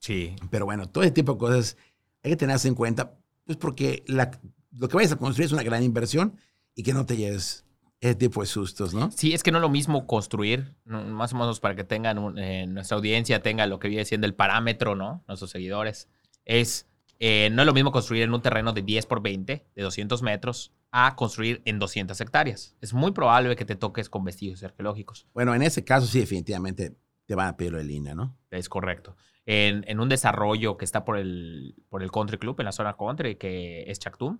Sí. 0.00 0.34
Pero 0.50 0.64
bueno, 0.64 0.88
todo 0.88 1.04
ese 1.04 1.12
tipo 1.12 1.34
de 1.34 1.38
cosas 1.38 1.76
hay 2.24 2.32
que 2.32 2.36
tenerse 2.36 2.68
en 2.68 2.74
cuenta, 2.74 3.18
pues 3.44 3.56
porque 3.56 4.02
lo 4.06 4.88
que 4.88 4.96
vayas 4.96 5.12
a 5.12 5.16
construir 5.16 5.46
es 5.46 5.52
una 5.52 5.62
gran 5.62 5.82
inversión 5.82 6.36
y 6.74 6.82
que 6.82 6.92
no 6.92 7.06
te 7.06 7.16
lleves 7.16 7.64
ese 8.00 8.14
tipo 8.14 8.40
de 8.40 8.46
sustos, 8.46 8.94
¿no? 8.94 9.10
Sí, 9.10 9.34
es 9.34 9.42
que 9.42 9.52
no 9.52 9.58
es 9.58 9.62
lo 9.62 9.68
mismo 9.68 10.06
construir, 10.06 10.74
más 10.84 11.34
o 11.34 11.36
menos 11.36 11.60
para 11.60 11.76
que 11.76 11.84
tengan, 11.84 12.38
eh, 12.38 12.66
nuestra 12.66 12.96
audiencia 12.96 13.42
tenga 13.42 13.66
lo 13.66 13.78
que 13.78 13.88
viene 13.88 14.06
siendo 14.06 14.26
el 14.26 14.34
parámetro, 14.34 14.96
¿no? 14.96 15.22
Nuestros 15.28 15.50
seguidores. 15.50 16.08
Es, 16.46 16.86
eh, 17.18 17.50
no 17.52 17.62
es 17.62 17.66
lo 17.66 17.74
mismo 17.74 17.92
construir 17.92 18.22
en 18.22 18.32
un 18.32 18.40
terreno 18.40 18.72
de 18.72 18.80
10 18.80 19.04
por 19.04 19.20
20, 19.20 19.66
de 19.74 19.82
200 19.82 20.22
metros, 20.22 20.72
a 20.90 21.14
construir 21.14 21.60
en 21.66 21.78
200 21.78 22.18
hectáreas. 22.22 22.74
Es 22.80 22.94
muy 22.94 23.12
probable 23.12 23.54
que 23.54 23.66
te 23.66 23.76
toques 23.76 24.08
con 24.08 24.24
vestigios 24.24 24.62
arqueológicos. 24.62 25.26
Bueno, 25.34 25.54
en 25.54 25.62
ese 25.62 25.84
caso 25.84 26.06
sí, 26.06 26.20
definitivamente 26.20 26.96
te 27.26 27.34
van 27.34 27.48
a 27.48 27.56
pedir 27.58 27.74
el 27.74 27.90
INA, 27.90 28.14
¿no? 28.14 28.38
Es 28.50 28.70
correcto 28.70 29.14
en, 29.52 29.98
un 29.98 30.08
desarrollo 30.08 30.76
que 30.76 30.84
está 30.84 31.04
por 31.04 31.18
el, 31.18 31.74
por 31.88 32.04
el 32.04 32.12
Country 32.12 32.38
Club, 32.38 32.60
en 32.60 32.66
la 32.66 32.72
zona 32.72 32.96
country, 32.96 33.34
que 33.34 33.82
es 33.88 33.98
Chactum. 33.98 34.38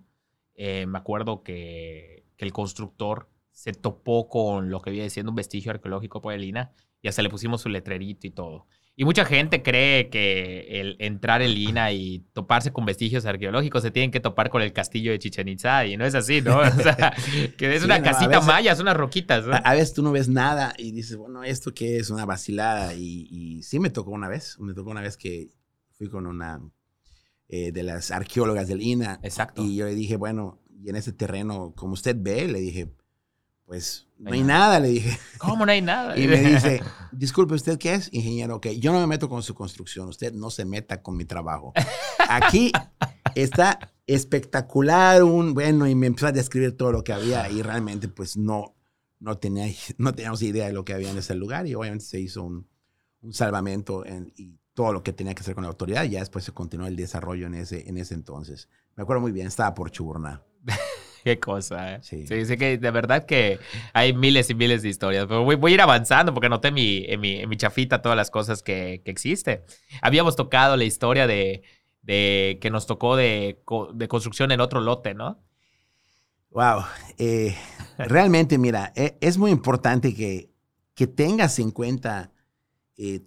Eh, 0.55 0.85
me 0.85 0.97
acuerdo 0.97 1.43
que, 1.43 2.23
que, 2.37 2.45
el 2.45 2.53
constructor 2.53 3.29
se 3.51 3.73
topó 3.73 4.29
con 4.29 4.69
lo 4.69 4.81
que 4.81 4.91
viene 4.91 5.09
siendo 5.09 5.31
un 5.31 5.35
vestigio 5.35 5.71
arqueológico 5.71 6.21
por 6.21 6.33
el 6.33 6.45
INA 6.45 6.71
y 7.01 7.09
hasta 7.09 7.21
le 7.23 7.29
pusimos 7.29 7.59
su 7.59 7.67
letrerito 7.67 8.25
y 8.25 8.29
todo. 8.29 8.67
Y 8.95 9.05
mucha 9.05 9.25
gente 9.25 9.63
cree 9.63 10.09
que 10.09 10.81
el 10.81 10.97
entrar 10.99 11.41
en 11.41 11.53
Lina 11.53 11.91
y 11.93 12.19
toparse 12.33 12.73
con 12.73 12.85
vestigios 12.85 13.25
arqueológicos 13.25 13.81
se 13.81 13.91
tienen 13.91 14.11
que 14.11 14.19
topar 14.19 14.49
con 14.49 14.61
el 14.61 14.73
castillo 14.73 15.11
de 15.11 15.19
Chichen 15.19 15.47
Itza 15.47 15.85
y 15.85 15.95
no 15.95 16.05
es 16.05 16.13
así, 16.13 16.41
¿no? 16.41 16.59
O 16.61 16.83
sea, 16.83 17.13
que 17.57 17.73
es 17.73 17.83
una 17.83 18.03
casita 18.03 18.41
maya, 18.41 18.75
son 18.75 18.83
unas 18.83 18.97
roquitas. 18.97 19.45
A, 19.63 19.73
veces 19.73 19.93
tú 19.93 20.03
no 20.03 20.11
ves 20.11 20.27
nada 20.27 20.73
y 20.77 20.91
dices, 20.91 21.15
bueno, 21.15 21.43
¿esto 21.43 21.73
qué 21.73 21.97
es? 21.97 22.09
Una 22.09 22.25
vacilada. 22.25 22.93
Y, 22.93 23.63
sí 23.63 23.79
me 23.79 23.89
tocó 23.89 24.11
una 24.11 24.27
vez, 24.27 24.57
me 24.59 24.73
tocó 24.73 24.91
una 24.91 25.01
vez 25.01 25.15
que 25.17 25.49
fui 25.91 26.09
con 26.09 26.27
una 26.27 26.61
eh, 27.47 27.71
de 27.71 27.83
las 27.83 28.11
arqueólogas 28.11 28.67
del 28.67 28.81
INA. 28.81 29.19
Exacto. 29.23 29.63
Y 29.63 29.77
yo 29.77 29.85
le 29.85 29.95
dije, 29.95 30.17
bueno, 30.17 30.61
y 30.83 30.89
en 30.89 30.97
ese 30.97 31.13
terreno, 31.13 31.73
como 31.75 31.93
usted 31.93 32.15
ve, 32.19 32.47
le 32.47 32.59
dije, 32.59 32.93
pues 33.71 34.05
no 34.17 34.33
hay 34.33 34.43
nada, 34.43 34.81
le 34.81 34.89
dije. 34.89 35.17
¿Cómo 35.37 35.65
no 35.65 35.71
hay 35.71 35.81
nada? 35.81 36.17
y 36.19 36.27
me 36.27 36.41
dice, 36.41 36.81
disculpe, 37.13 37.53
¿usted 37.53 37.79
qué 37.79 37.93
es? 37.93 38.09
Ingeniero, 38.11 38.57
ok, 38.57 38.67
yo 38.71 38.91
no 38.91 38.99
me 38.99 39.07
meto 39.07 39.29
con 39.29 39.41
su 39.43 39.55
construcción, 39.55 40.09
usted 40.09 40.33
no 40.33 40.49
se 40.49 40.65
meta 40.65 41.01
con 41.01 41.15
mi 41.15 41.23
trabajo. 41.23 41.71
Aquí 42.27 42.73
está 43.33 43.93
espectacular, 44.07 45.23
un, 45.23 45.53
bueno, 45.53 45.87
y 45.87 45.95
me 45.95 46.07
empezó 46.07 46.27
a 46.27 46.33
describir 46.33 46.75
todo 46.75 46.91
lo 46.91 47.05
que 47.05 47.13
había 47.13 47.49
y 47.49 47.61
realmente 47.61 48.09
pues 48.09 48.35
no, 48.35 48.75
no, 49.21 49.37
tenía, 49.37 49.73
no 49.97 50.13
teníamos 50.13 50.41
idea 50.41 50.67
de 50.67 50.73
lo 50.73 50.83
que 50.83 50.93
había 50.93 51.09
en 51.09 51.19
ese 51.19 51.33
lugar 51.35 51.65
y 51.65 51.73
obviamente 51.73 52.03
se 52.03 52.19
hizo 52.19 52.43
un, 52.43 52.67
un 53.21 53.31
salvamento 53.31 54.05
en, 54.05 54.33
y 54.35 54.59
todo 54.73 54.91
lo 54.91 55.01
que 55.01 55.13
tenía 55.13 55.33
que 55.33 55.43
hacer 55.43 55.55
con 55.55 55.63
la 55.63 55.69
autoridad 55.69 56.03
y 56.03 56.09
ya 56.09 56.19
después 56.19 56.43
se 56.43 56.51
continuó 56.51 56.87
el 56.87 56.97
desarrollo 56.97 57.47
en 57.47 57.53
ese, 57.53 57.87
en 57.87 57.97
ese 57.97 58.15
entonces. 58.15 58.67
Me 58.97 59.03
acuerdo 59.03 59.21
muy 59.21 59.31
bien, 59.31 59.47
estaba 59.47 59.73
por 59.73 59.91
Chuburná. 59.91 60.43
Qué 61.23 61.39
cosa, 61.39 61.95
¿eh? 61.95 61.99
Sí. 62.01 62.25
sí. 62.25 62.57
que 62.57 62.77
de 62.77 62.91
verdad 62.91 63.25
que 63.25 63.59
hay 63.93 64.13
miles 64.13 64.49
y 64.49 64.55
miles 64.55 64.81
de 64.81 64.89
historias. 64.89 65.25
Pero 65.27 65.43
voy, 65.43 65.71
a 65.71 65.73
ir 65.73 65.81
avanzando 65.81 66.33
porque 66.33 66.47
anoté 66.47 66.71
mi, 66.71 67.05
en, 67.07 67.19
mi, 67.19 67.45
mi 67.45 67.57
chafita 67.57 68.01
todas 68.01 68.15
las 68.15 68.31
cosas 68.31 68.63
que, 68.63 69.01
que 69.05 69.11
existen. 69.11 69.61
Habíamos 70.01 70.35
tocado 70.35 70.77
la 70.77 70.83
historia 70.83 71.27
de, 71.27 71.63
de 72.01 72.57
que 72.61 72.69
nos 72.69 72.87
tocó 72.87 73.15
de, 73.15 73.61
de 73.93 74.07
construcción 74.07 74.51
en 74.51 74.61
otro 74.61 74.81
lote, 74.81 75.13
¿no? 75.13 75.43
Wow. 76.49 76.83
Eh, 77.17 77.55
realmente, 77.97 78.57
mira, 78.57 78.91
e, 78.95 79.17
es 79.21 79.37
muy 79.37 79.51
importante 79.51 80.13
que, 80.13 80.51
que 80.95 81.07
tengas 81.07 81.59
en 81.59 81.71
cuenta 81.71 82.31
eh, 82.97 83.21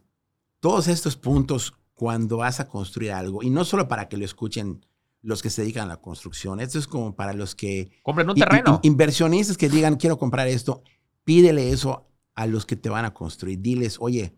todos 0.61 0.89
estos 0.89 1.17
puntos 1.17 1.75
cuando 1.95 2.39
vas 2.39 2.61
a 2.61 2.69
construir 2.69 3.13
algo. 3.13 3.43
Y 3.43 3.51
no 3.51 3.65
solo 3.65 3.89
para 3.89 4.09
que 4.09 4.17
lo 4.17 4.25
escuchen 4.25 4.85
los 5.25 5.43
que 5.43 5.51
se 5.51 5.63
dedican 5.63 5.85
a 5.85 5.95
la 5.95 5.97
construcción. 5.97 6.61
Esto 6.61 6.79
es 6.79 6.87
como 6.87 7.17
para 7.17 7.33
los 7.33 7.55
que... 7.55 7.91
Compren 8.03 8.29
un 8.29 8.37
terreno. 8.37 8.81
inversionistas 8.83 9.57
que 9.57 9.69
digan, 9.69 9.97
quiero 9.97 10.19
comprar 10.19 10.47
esto. 10.49 10.83
Pídele 11.25 11.71
eso 11.71 12.07
a 12.35 12.47
los 12.47 12.67
que 12.67 12.77
te 12.77 12.91
van 12.91 13.07
a 13.07 13.15
construir. 13.15 13.61
Diles, 13.61 13.97
oye, 14.01 14.35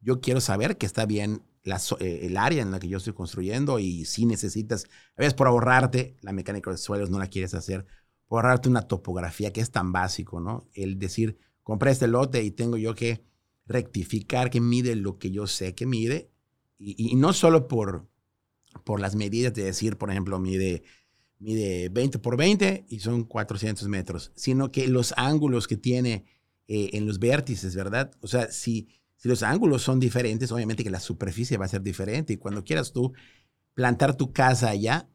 yo 0.00 0.20
quiero 0.20 0.40
saber 0.40 0.78
que 0.78 0.86
está 0.86 1.06
bien 1.06 1.42
eh, 1.64 2.20
el 2.22 2.36
área 2.36 2.62
en 2.62 2.70
la 2.70 2.78
que 2.78 2.88
yo 2.88 2.98
estoy 2.98 3.12
construyendo 3.12 3.78
y 3.78 4.04
si 4.04 4.26
necesitas, 4.26 4.84
a 5.16 5.20
veces 5.20 5.34
por 5.34 5.48
ahorrarte, 5.48 6.16
la 6.22 6.32
mecánica 6.32 6.70
de 6.70 6.78
suelos 6.78 7.10
no 7.10 7.18
la 7.18 7.26
quieres 7.26 7.52
hacer, 7.54 7.84
por 8.26 8.44
ahorrarte 8.44 8.68
una 8.68 8.82
topografía 8.82 9.52
que 9.52 9.60
es 9.60 9.70
tan 9.70 9.92
básico, 9.92 10.40
¿no? 10.40 10.68
El 10.72 10.98
decir, 10.98 11.36
compré 11.62 11.90
este 11.90 12.06
lote 12.06 12.42
y 12.42 12.52
tengo 12.52 12.76
yo 12.76 12.94
que 12.94 13.24
rectificar 13.66 14.50
que 14.50 14.60
mide 14.60 14.94
lo 14.94 15.18
que 15.18 15.30
yo 15.30 15.46
sé 15.46 15.74
que 15.74 15.84
mide 15.84 16.30
y, 16.78 17.16
no 17.16 17.32
solo 17.32 17.66
por, 17.66 18.06
por 18.84 19.00
las 19.00 19.14
medidas 19.14 19.54
de 19.54 19.64
decir, 19.64 19.96
por 19.96 20.10
ejemplo, 20.10 20.38
mide, 20.38 20.82
mide 21.38 21.88
20 21.88 22.18
por 22.18 22.36
20 22.36 22.86
y 22.88 23.00
son 23.00 23.24
400 23.24 23.88
metros, 23.88 24.32
sino 24.34 24.70
que 24.70 24.88
los 24.88 25.14
ángulos 25.16 25.66
que 25.66 25.76
tiene 25.76 26.24
eh, 26.66 26.90
en 26.92 27.06
los 27.06 27.18
vértices, 27.18 27.74
¿verdad? 27.74 28.10
O 28.20 28.28
sea, 28.28 28.50
si 28.50 28.88
si 29.18 29.28
los 29.28 29.42
ángulos 29.42 29.82
son 29.82 29.98
diferentes, 29.98 30.52
obviamente 30.52 30.84
que 30.84 30.90
la 30.90 31.00
superficie 31.00 31.56
va 31.56 31.64
a 31.64 31.68
ser 31.68 31.82
diferente. 31.82 32.32
Y 32.32 32.36
cuando 32.36 32.64
quieras 32.64 32.92
tú 32.92 33.12
plantar 33.74 34.16
tu 34.16 34.32
casa 34.32 34.70
allá, 34.70 35.08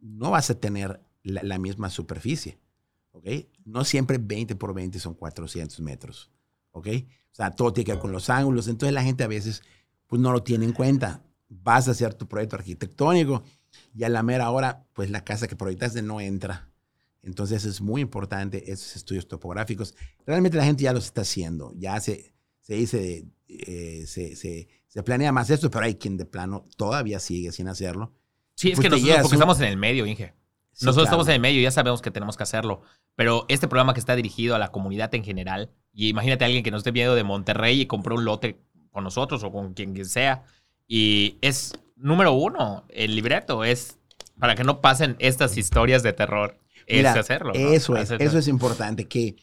no 0.00 0.30
vas 0.30 0.48
a 0.48 0.58
tener 0.58 1.02
la, 1.22 1.58
misma 1.58 1.90
superficie. 1.90 2.58
¿Ok? 3.10 3.28
No 3.66 3.84
siempre 3.84 4.16
20 4.16 4.56
por 4.56 4.72
20 4.72 4.98
son 4.98 5.12
400 5.12 5.80
metros. 5.80 6.30
¿Ok? 6.70 6.88
O 7.30 7.34
sea, 7.34 7.50
todo 7.50 7.74
tiene 7.74 7.84
que 7.84 7.92
ver 7.92 8.00
con 8.00 8.12
los 8.12 8.30
ángulos. 8.30 8.68
Entonces 8.68 8.94
la 8.94 9.02
gente 9.02 9.22
a 9.22 9.28
veces 9.28 9.62
pues 10.06 10.20
no 10.20 10.32
lo 10.32 10.42
tiene 10.42 10.64
en 10.64 10.72
cuenta. 10.72 11.22
Vas 11.54 11.88
a 11.88 11.92
hacer 11.92 12.14
tu 12.14 12.26
proyecto 12.26 12.56
arquitectónico 12.56 13.44
y 13.94 14.04
a 14.04 14.08
la 14.08 14.22
mera 14.22 14.50
hora, 14.50 14.84
pues 14.92 15.10
la 15.10 15.24
casa 15.24 15.48
que 15.48 15.56
proyectaste 15.56 16.02
no 16.02 16.20
entra. 16.20 16.70
Entonces 17.22 17.64
es 17.64 17.80
muy 17.80 18.00
importante 18.00 18.72
esos 18.72 18.96
estudios 18.96 19.28
topográficos. 19.28 19.94
Realmente 20.26 20.56
la 20.56 20.64
gente 20.64 20.82
ya 20.82 20.92
los 20.92 21.04
está 21.04 21.22
haciendo. 21.22 21.72
Ya 21.76 22.00
se, 22.00 22.34
se 22.60 22.74
dice 22.74 23.26
eh, 23.48 24.04
se, 24.06 24.34
se, 24.34 24.68
se, 24.88 25.02
planea 25.02 25.30
más 25.30 25.50
esto, 25.50 25.70
pero 25.70 25.84
hay 25.84 25.96
quien 25.96 26.16
de 26.16 26.24
plano 26.24 26.64
todavía 26.76 27.20
sigue 27.20 27.52
sin 27.52 27.68
hacerlo. 27.68 28.12
Sí, 28.54 28.70
es 28.70 28.76
pues 28.76 28.86
que 28.86 28.90
nosotros, 28.90 29.22
porque 29.22 29.36
estamos 29.36 29.60
en 29.60 29.66
el 29.66 29.76
medio, 29.76 30.06
Inge. 30.06 30.34
nosotros 30.80 31.04
estamos 31.04 31.28
en 31.28 31.34
el 31.34 31.40
medio 31.40 31.60
ya 31.60 31.70
sabemos 31.70 32.00
que 32.00 32.10
tenemos 32.10 32.36
que 32.36 32.42
hacerlo. 32.42 32.82
Pero 33.14 33.44
este 33.48 33.68
programa 33.68 33.94
que 33.94 34.00
está 34.00 34.16
dirigido 34.16 34.54
a 34.54 34.58
la 34.58 34.72
comunidad 34.72 35.14
en 35.14 35.22
general, 35.22 35.70
y 35.92 36.08
imagínate 36.08 36.44
a 36.44 36.46
alguien 36.46 36.64
que 36.64 36.70
nos 36.70 36.80
esté 36.80 36.92
viendo 36.92 37.14
de 37.14 37.24
Monterrey 37.24 37.82
y 37.82 37.86
compró 37.86 38.14
un 38.14 38.24
lote 38.24 38.62
con 38.90 39.04
nosotros 39.04 39.42
o 39.44 39.52
con 39.52 39.74
quien 39.74 40.04
sea, 40.04 40.44
y 40.94 41.38
es 41.40 41.72
número 41.96 42.34
uno, 42.34 42.84
el 42.90 43.14
libreto 43.14 43.64
es 43.64 43.96
para 44.38 44.54
que 44.54 44.62
no 44.62 44.82
pasen 44.82 45.16
estas 45.20 45.56
historias 45.56 46.02
de 46.02 46.12
terror. 46.12 46.58
es 46.86 47.06
hacerlo. 47.06 47.54
Eso 47.54 47.96
es, 47.96 48.10
eso 48.10 48.36
es 48.36 48.46
importante, 48.46 49.08
que 49.08 49.36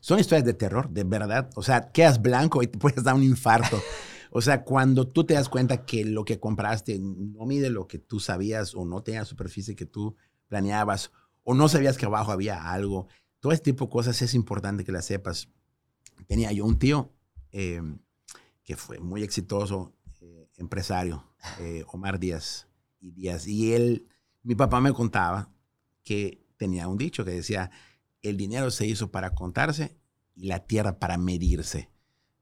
son 0.00 0.18
historias 0.18 0.44
de 0.44 0.54
terror, 0.54 0.90
de 0.90 1.04
verdad. 1.04 1.48
O 1.54 1.62
sea, 1.62 1.92
quedas 1.92 2.20
blanco 2.20 2.60
y 2.60 2.66
te 2.66 2.76
puedes 2.76 3.04
dar 3.04 3.14
un 3.14 3.22
infarto. 3.22 3.80
O 4.32 4.42
sea, 4.42 4.64
cuando 4.64 5.06
tú 5.06 5.22
te 5.24 5.34
das 5.34 5.48
cuenta 5.48 5.86
que 5.86 6.04
lo 6.04 6.24
que 6.24 6.40
compraste 6.40 6.98
no 6.98 7.46
mide 7.46 7.70
lo 7.70 7.86
que 7.86 7.98
tú 7.98 8.18
sabías 8.18 8.74
o 8.74 8.84
no 8.84 9.02
tenía 9.04 9.20
la 9.20 9.26
superficie 9.26 9.76
que 9.76 9.86
tú 9.86 10.16
planeabas 10.48 11.12
o 11.44 11.54
no 11.54 11.68
sabías 11.68 11.96
que 11.96 12.06
abajo 12.06 12.32
había 12.32 12.72
algo. 12.72 13.06
Todo 13.38 13.52
este 13.52 13.70
tipo 13.70 13.84
de 13.84 13.92
cosas 13.92 14.20
es 14.22 14.34
importante 14.34 14.84
que 14.84 14.90
las 14.90 15.06
sepas. 15.06 15.48
Tenía 16.26 16.50
yo 16.50 16.64
un 16.64 16.80
tío 16.80 17.12
eh, 17.52 17.80
que 18.64 18.76
fue 18.76 18.98
muy 18.98 19.22
exitoso, 19.22 19.95
empresario, 20.56 21.24
eh, 21.60 21.84
Omar 21.88 22.18
Díaz 22.18 22.68
y 23.00 23.12
Díaz. 23.12 23.46
Y 23.46 23.74
él, 23.74 24.06
mi 24.42 24.54
papá 24.54 24.80
me 24.80 24.92
contaba 24.92 25.50
que 26.04 26.44
tenía 26.56 26.88
un 26.88 26.98
dicho 26.98 27.24
que 27.24 27.32
decía, 27.32 27.70
el 28.22 28.36
dinero 28.36 28.70
se 28.70 28.86
hizo 28.86 29.10
para 29.10 29.34
contarse 29.34 29.96
y 30.34 30.46
la 30.46 30.60
tierra 30.60 30.98
para 30.98 31.18
medirse. 31.18 31.90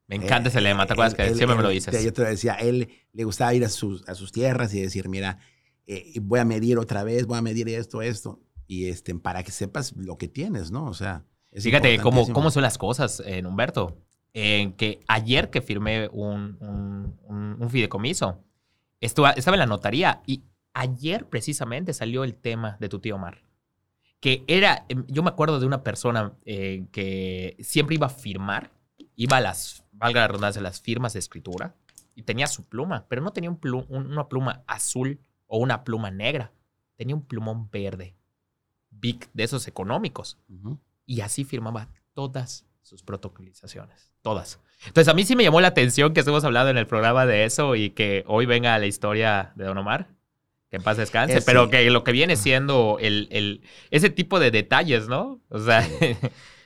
Me 0.07 0.15
encanta 0.15 0.49
ese 0.49 0.61
lema, 0.61 0.85
¿te 0.85 0.93
acuerdas 0.93 1.15
que 1.15 1.33
siempre 1.33 1.57
me 1.57 1.63
lo 1.63 1.69
dices? 1.69 2.03
Yo 2.03 2.13
te 2.13 2.23
decía, 2.23 2.53
él 2.53 2.89
le 3.11 3.23
gustaba 3.23 3.53
ir 3.55 3.65
a 3.65 3.69
sus, 3.69 4.07
a 4.07 4.13
sus 4.13 4.31
tierras 4.31 4.73
y 4.73 4.81
decir, 4.81 5.09
mira, 5.09 5.39
eh, 5.87 6.13
voy 6.21 6.39
a 6.39 6.45
medir 6.45 6.77
otra 6.77 7.03
vez, 7.03 7.25
voy 7.25 7.39
a 7.39 7.41
medir 7.41 7.67
esto, 7.69 8.03
esto, 8.03 8.39
y 8.67 8.87
este, 8.89 9.15
para 9.15 9.43
que 9.43 9.51
sepas 9.51 9.93
lo 9.95 10.17
que 10.17 10.27
tienes, 10.27 10.69
¿no? 10.69 10.85
O 10.85 10.93
sea, 10.93 11.25
Fíjate 11.61 11.97
cómo, 11.99 12.31
cómo 12.33 12.51
son 12.51 12.63
las 12.63 12.77
cosas, 12.77 13.21
en 13.25 13.45
Humberto. 13.45 13.97
Que 14.35 14.99
ayer 15.07 15.49
que 15.49 15.61
firmé 15.61 16.09
un, 16.11 16.57
un, 16.59 17.57
un, 17.57 17.69
fideicomiso, 17.69 18.43
estaba 18.99 19.33
en 19.33 19.59
la 19.59 19.65
notaría 19.65 20.21
y 20.27 20.43
ayer 20.73 21.29
precisamente 21.29 21.93
salió 21.93 22.25
el 22.25 22.35
tema 22.35 22.75
de 22.81 22.89
tu 22.89 22.99
tío 22.99 23.15
Omar 23.15 23.45
que 24.25 24.43
era, 24.47 24.87
em, 24.89 25.05
yo 25.07 25.21
me 25.21 25.29
acuerdo 25.29 25.59
de 25.59 25.67
una 25.67 25.83
persona 25.83 26.33
eh, 26.45 26.87
que 26.91 27.55
siempre 27.59 27.93
iba 27.93 28.07
a 28.07 28.09
firmar, 28.09 28.71
iba 29.15 29.37
a 29.37 29.41
las, 29.41 29.85
valga 29.91 30.21
la 30.21 30.27
redundancia, 30.29 30.63
las 30.63 30.81
firmas 30.81 31.13
de 31.13 31.19
escritura 31.19 31.75
y 32.15 32.23
tenía 32.23 32.47
su 32.47 32.67
pluma, 32.67 33.05
pero 33.07 33.21
no 33.21 33.33
tenía 33.33 33.51
un 33.51 33.59
una 33.89 34.27
pluma 34.27 34.63
azul 34.65 35.21
o 35.45 35.59
una 35.59 35.83
pluma 35.83 36.09
negra, 36.09 36.51
tenía 36.95 37.13
un 37.13 37.23
plumón 37.23 37.69
verde, 37.69 38.15
big, 38.89 39.29
de 39.31 39.43
esos 39.43 39.67
económicos. 39.67 40.39
Y 41.05 41.21
así 41.21 41.43
firmaba 41.43 41.89
todas 42.15 42.65
sus 42.85 43.01
protocolizaciones, 43.01 44.11
todas. 44.21 44.59
Entonces 44.85 45.11
a 45.11 45.15
mí 45.15 45.25
sí 45.25 45.35
me 45.35 45.43
llamó 45.43 45.59
la 45.59 45.69
atención 45.69 46.13
que 46.13 46.19
estemos 46.19 46.43
hablando 46.43 46.69
en 46.69 46.77
el 46.77 46.85
programa 46.85 47.25
de 47.25 47.45
eso 47.45 47.75
y 47.75 47.89
que 47.89 48.23
hoy 48.27 48.45
venga 48.45 48.77
la 48.77 48.85
historia 48.85 49.53
de 49.55 49.65
Don 49.65 49.77
Omar 49.77 50.15
que 50.69 50.77
en 50.77 50.83
paz 50.83 50.97
descanse, 50.97 51.41
pero 51.41 51.69
que 51.69 51.89
lo 51.89 52.03
que 52.03 52.11
viene 52.11 52.35
siendo 52.35 52.97
el, 52.99 53.61
ese 53.91 54.09
tipo 54.09 54.39
de 54.39 54.51
detalles, 54.51 55.07
¿no? 55.07 55.41
O 55.49 55.59
sea. 55.59 55.87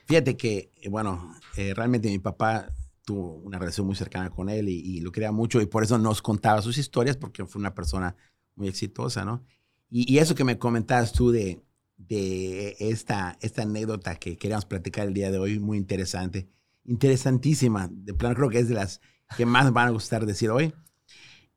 Fíjate 0.06 0.38
que, 0.38 0.72
eh, 0.82 0.90
bueno, 0.90 1.36
eh, 1.56 1.74
realmente 1.76 2.10
mi 2.10 2.20
papá 2.20 2.68
tuvo 3.06 3.36
una 3.36 3.60
relación 3.60 3.86
muy 3.86 3.96
cercana 3.96 4.30
con 4.30 4.50
él 4.50 4.68
y, 4.68 5.02
lo 5.02 5.12
quería 5.12 5.32
mucho 5.32 5.62
y 5.62 5.68
por 5.68 5.84
eso 5.84 5.98
nos 5.98 6.22
contaba 6.22 6.62
sus 6.62 6.78
historias 6.78 7.16
porque 7.16 7.46
fue 7.46 7.60
una 7.60 7.76
persona 7.76 8.16
muy 8.56 8.68
exitosa, 8.68 9.24
¿no? 9.24 9.44
Y, 9.90 10.18
eso 10.18 10.36
que 10.36 10.44
me 10.44 10.58
comentabas 10.58 11.14
tú 11.14 11.32
de, 11.32 11.62
de 12.00 12.76
esta, 12.80 13.38
esta 13.42 13.62
anécdota 13.62 14.16
que 14.16 14.38
queríamos 14.38 14.66
platicar 14.66 15.08
el 15.08 15.14
día 15.14 15.30
de 15.30 15.38
hoy, 15.38 15.60
muy 15.60 15.78
interesante, 15.78 16.50
interesantísima, 16.86 17.90
de 17.92 18.14
plano 18.14 18.36
creo 18.36 18.50
que 18.50 18.60
es 18.60 18.70
de 18.70 18.76
las 18.76 19.02
que 19.38 19.46
más 19.46 19.72
van 19.72 19.90
a 19.90 19.92
gustar 19.92 20.26
decir 20.26 20.50
hoy 20.50 20.74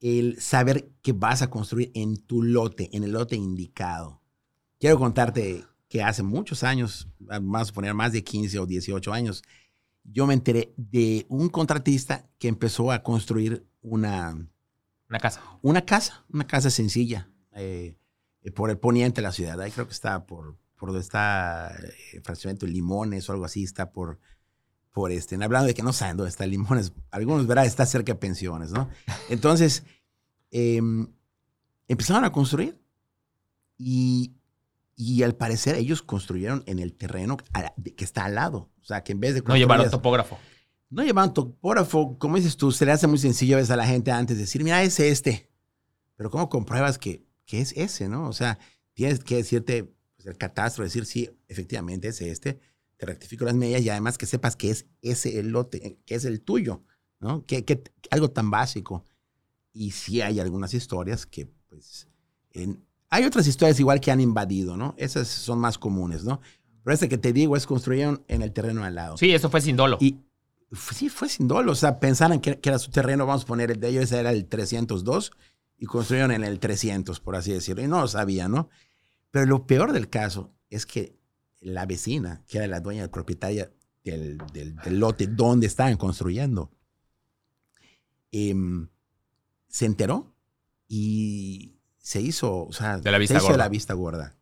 el 0.00 0.40
saber 0.40 0.90
que 1.00 1.12
vas 1.12 1.42
a 1.42 1.49
construir 1.49 1.92
en 1.94 2.16
tu 2.16 2.42
lote, 2.42 2.90
en 2.94 3.04
el 3.04 3.12
lote 3.12 3.37
indicado. 3.37 4.20
Quiero 4.80 4.99
contarte 4.99 5.64
que 5.88 6.02
hace 6.02 6.25
muchos 6.25 6.64
años, 6.64 7.08
vamos 7.20 7.70
a 7.70 7.72
poner 7.72 7.94
más 7.94 8.12
de 8.12 8.25
15 8.25 8.58
o 8.58 8.66
18 8.66 9.12
años, 9.12 9.44
yo 10.02 10.26
me 10.26 10.34
enteré 10.34 10.75
de 10.76 11.25
un 11.28 11.49
contratista 11.49 12.28
que 12.38 12.49
empezó 12.49 12.90
a 12.90 13.04
construir 13.04 13.64
una... 13.80 14.49
Una 15.08 15.20
casa. 15.20 15.42
Una 15.62 15.84
casa, 15.84 16.25
una 16.30 16.46
casa 16.46 16.70
sencilla, 16.70 17.30
eh, 17.54 17.96
por 18.50 18.70
el 18.70 18.78
poniente 18.78 19.20
de 19.20 19.22
la 19.22 19.32
ciudad. 19.32 19.61
Ahí 19.61 19.70
creo 19.70 19.87
que 19.87 19.92
está 19.92 20.26
por, 20.26 20.56
por 20.76 20.90
donde 20.90 21.02
está 21.02 21.75
eh, 22.12 22.20
fraccionamiento 22.22 22.66
Limones 22.66 23.28
o 23.28 23.32
algo 23.32 23.44
así, 23.44 23.62
está 23.62 23.92
por 23.92 24.18
por 24.92 25.11
este, 25.11 25.42
hablando 25.42 25.66
de 25.66 25.75
que 25.75 25.82
no 25.82 25.92
saben 25.92 26.16
dónde 26.16 26.30
está 26.30 26.46
Limones, 26.46 26.92
algunos 27.11 27.46
verán, 27.46 27.64
está 27.64 27.87
cerca 27.87 28.12
de 28.12 28.18
pensiones, 28.18 28.72
¿no? 28.72 28.90
Entonces, 29.30 29.84
em, 30.50 31.08
empezaron 31.88 32.25
a 32.25 32.32
construir 32.32 32.78
y, 33.78 34.34
y, 34.94 35.22
al 35.22 35.34
parecer 35.34 35.76
ellos 35.76 36.02
construyeron 36.02 36.62
en 36.66 36.78
el 36.78 36.92
terreno 36.92 37.38
que 37.38 38.04
está 38.04 38.26
al 38.26 38.34
lado. 38.34 38.70
O 38.82 38.84
sea, 38.84 39.02
que 39.02 39.12
en 39.12 39.20
vez 39.20 39.34
de... 39.34 39.42
No 39.42 39.56
llevaron 39.56 39.90
topógrafo. 39.90 40.38
No 40.90 41.02
llevaron 41.02 41.32
topógrafo. 41.32 42.18
Como 42.18 42.37
dices 42.37 42.56
tú, 42.56 42.70
se 42.70 42.84
le 42.84 42.92
hace 42.92 43.06
muy 43.06 43.18
sencillo 43.18 43.56
a 43.56 43.58
veces 43.58 43.70
a 43.70 43.76
la 43.76 43.87
gente 43.87 44.11
antes 44.11 44.37
decir, 44.37 44.62
mira, 44.62 44.82
es 44.82 45.00
este. 45.00 45.50
Pero 46.16 46.30
¿cómo 46.30 46.50
compruebas 46.50 46.99
que, 46.99 47.25
que 47.44 47.61
es 47.61 47.72
ese, 47.76 48.08
no? 48.08 48.28
O 48.28 48.32
sea, 48.32 48.58
tienes 48.94 49.20
que 49.20 49.37
decirte 49.37 49.92
pues, 50.16 50.26
el 50.26 50.37
catastro, 50.37 50.84
decir, 50.84 51.06
sí, 51.06 51.30
efectivamente 51.49 52.08
es 52.08 52.20
este 52.20 52.61
te 53.02 53.06
rectifico 53.06 53.44
las 53.44 53.56
medias 53.56 53.82
y 53.82 53.90
además 53.90 54.16
que 54.16 54.26
sepas 54.26 54.54
que 54.54 54.70
es 54.70 54.87
ese 55.00 55.40
el 55.40 55.49
lote, 55.49 55.99
que 56.06 56.14
es 56.14 56.25
el 56.25 56.40
tuyo, 56.40 56.84
¿no? 57.18 57.44
Que, 57.44 57.82
algo 58.12 58.30
tan 58.30 58.49
básico. 58.49 59.04
Y 59.72 59.90
sí 59.90 60.20
hay 60.20 60.38
algunas 60.38 60.72
historias 60.72 61.26
que, 61.26 61.49
pues, 61.68 62.06
hay 63.08 63.25
otras 63.25 63.49
historias 63.49 63.80
igual 63.80 64.00
que 64.00 64.12
han 64.12 64.20
invadido, 64.20 64.76
¿no? 64.76 64.94
Esas 64.99 65.26
son 65.26 65.58
más 65.58 65.78
comunes, 65.78 66.22
¿no? 66.22 66.40
Pero 66.84 66.94
este 66.94 67.08
que 67.08 67.18
te 67.18 67.32
digo 67.32 67.56
es 67.56 67.66
construyeron 67.66 68.22
en 68.28 68.42
el 68.42 68.52
terreno 68.52 68.84
al 68.84 68.94
lado. 68.94 69.16
Sí, 69.16 69.32
eso 69.32 69.50
fue 69.50 69.61
sin 69.61 69.75
dolo. 69.75 69.99
Y 70.00 70.18
sí, 70.94 71.08
fue 71.08 71.28
sin 71.28 71.49
dolo. 71.49 71.72
O 71.72 71.75
sea, 71.75 71.99
pensaron 71.99 72.38
que, 72.40 72.61
era 72.62 72.78
su 72.78 72.92
terreno, 72.92 73.26
vamos 73.26 73.42
a 73.42 73.46
poner 73.46 73.72
el 73.72 73.80
de 73.80 73.88
ellos, 73.88 74.04
ese 74.04 74.20
era 74.20 74.30
el 74.30 74.46
302. 74.46 75.32
Y 75.82 75.86
construyeron 75.86 76.30
en 76.30 76.44
el 76.44 76.60
300, 76.60 77.18
por 77.18 77.34
así 77.34 77.52
decirlo. 77.52 77.82
Y 77.82 77.88
no 77.88 78.00
lo 78.00 78.06
sabía, 78.06 78.46
¿no? 78.46 78.70
Pero 79.32 79.46
lo 79.46 79.66
peor 79.66 79.92
del 79.92 80.08
caso 80.08 80.54
es 80.70 80.86
que 80.86 81.18
la 81.58 81.86
vecina, 81.86 82.44
que 82.46 82.58
era 82.58 82.68
la 82.68 82.78
dueña 82.78 83.08
propietaria 83.08 83.68
del, 84.04 84.38
del, 84.52 84.76
lote 85.00 85.26
donde 85.26 85.66
estaban 85.66 85.96
construyendo, 85.96 86.70
em, 88.30 88.90
se 89.66 89.86
enteró 89.86 90.32
y 90.86 91.80
se 91.98 92.20
hizo, 92.20 92.64
o 92.64 92.72
sea, 92.72 92.98
de 92.98 93.10
la 93.10 93.18
vista 93.18 93.34
se 93.34 93.38
hizo 93.38 93.46
gorda. 93.46 93.56
de 93.56 93.64
la 93.64 93.68
vista 93.68 93.94
gorda. 93.94 94.36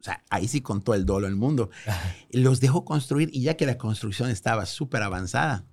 O 0.00 0.04
sea, 0.04 0.24
ahí 0.30 0.48
sí 0.48 0.62
con 0.62 0.80
todo 0.80 0.96
el 0.96 1.04
dolo 1.04 1.26
del 1.26 1.36
mundo. 1.36 1.68
Los 2.30 2.60
dejó 2.60 2.86
construir 2.86 3.28
y 3.30 3.42
ya 3.42 3.58
que 3.58 3.66
la 3.66 3.76
construcción 3.76 4.30
estaba 4.30 4.64
súper 4.64 5.02
avanzada, 5.02 5.66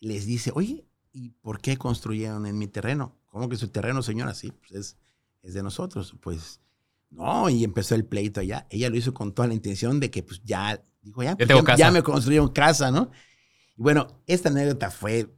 les 0.00 0.26
dice, 0.26 0.50
oye, 0.52 0.84
¿y 1.12 1.30
por 1.30 1.60
qué 1.60 1.76
construyeron 1.76 2.44
en 2.46 2.58
mi 2.58 2.66
terreno? 2.66 3.19
¿Cómo 3.30 3.48
que 3.48 3.56
su 3.56 3.68
terreno, 3.68 4.02
señora? 4.02 4.34
Sí, 4.34 4.52
pues 4.52 4.72
es, 4.72 4.96
es 5.42 5.54
de 5.54 5.62
nosotros. 5.62 6.14
Pues 6.20 6.60
no, 7.10 7.48
y 7.48 7.64
empezó 7.64 7.94
el 7.94 8.04
pleito 8.04 8.40
allá. 8.40 8.66
Ella 8.70 8.90
lo 8.90 8.96
hizo 8.96 9.14
con 9.14 9.32
toda 9.32 9.48
la 9.48 9.54
intención 9.54 9.98
de 9.98 10.10
que 10.10 10.22
pues 10.22 10.42
ya, 10.44 10.82
dijo, 11.00 11.22
ya, 11.22 11.36
pues, 11.36 11.48
ya, 11.48 11.76
ya 11.76 11.90
me 11.90 12.02
construyeron 12.02 12.50
casa, 12.50 12.90
¿no? 12.90 13.10
Y 13.76 13.82
bueno, 13.82 14.20
esta 14.26 14.48
anécdota 14.48 14.90
fue, 14.90 15.32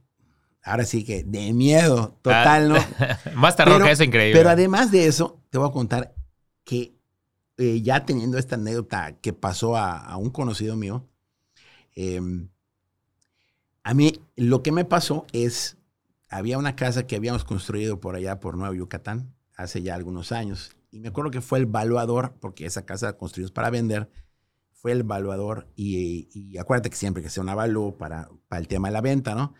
ahora 0.63 0.85
sí 0.85 1.05
que 1.05 1.23
de 1.23 1.53
miedo 1.53 2.19
total, 2.21 2.69
¿no? 2.69 2.75
Más 3.35 3.55
terror 3.55 3.81
que 3.83 3.91
eso, 3.91 4.03
increíble. 4.03 4.37
Pero 4.37 4.49
además 4.49 4.91
de 4.91 5.07
eso, 5.07 5.41
te 5.49 5.57
voy 5.57 5.69
a 5.69 5.71
contar 5.71 6.13
que 6.63 6.95
eh, 7.57 7.81
ya 7.81 8.05
teniendo 8.05 8.37
esta 8.37 8.55
anécdota 8.55 9.17
que 9.21 9.33
pasó 9.33 9.77
a, 9.77 9.97
a 9.97 10.17
un 10.17 10.31
conocido 10.31 10.75
mío, 10.75 11.07
eh, 11.95 12.19
a 13.83 13.93
mí 13.93 14.21
lo 14.35 14.63
que 14.63 14.71
me 14.71 14.85
pasó 14.85 15.25
es, 15.31 15.77
había 16.33 16.57
una 16.57 16.75
casa 16.75 17.05
que 17.05 17.15
habíamos 17.15 17.43
construido 17.43 17.99
por 17.99 18.15
allá 18.15 18.39
por 18.39 18.57
Nueva 18.57 18.75
Yucatán 18.75 19.33
hace 19.55 19.81
ya 19.81 19.95
algunos 19.95 20.31
años. 20.31 20.75
Y 20.91 20.99
me 20.99 21.09
acuerdo 21.09 21.31
que 21.31 21.41
fue 21.41 21.59
el 21.59 21.65
valuador, 21.65 22.35
porque 22.39 22.65
esa 22.65 22.85
casa 22.85 23.17
construimos 23.17 23.51
para 23.51 23.69
vender, 23.69 24.09
fue 24.71 24.91
el 24.91 25.03
valuador. 25.03 25.67
Y, 25.75 26.29
y 26.31 26.57
acuérdate 26.57 26.89
que 26.89 26.95
siempre 26.95 27.23
que 27.23 27.29
sea 27.29 27.43
un 27.43 27.49
avalúo 27.49 27.97
para, 27.97 28.29
para 28.47 28.59
el 28.59 28.67
tema 28.67 28.87
de 28.89 28.93
la 28.93 29.01
venta, 29.01 29.35
¿no? 29.35 29.53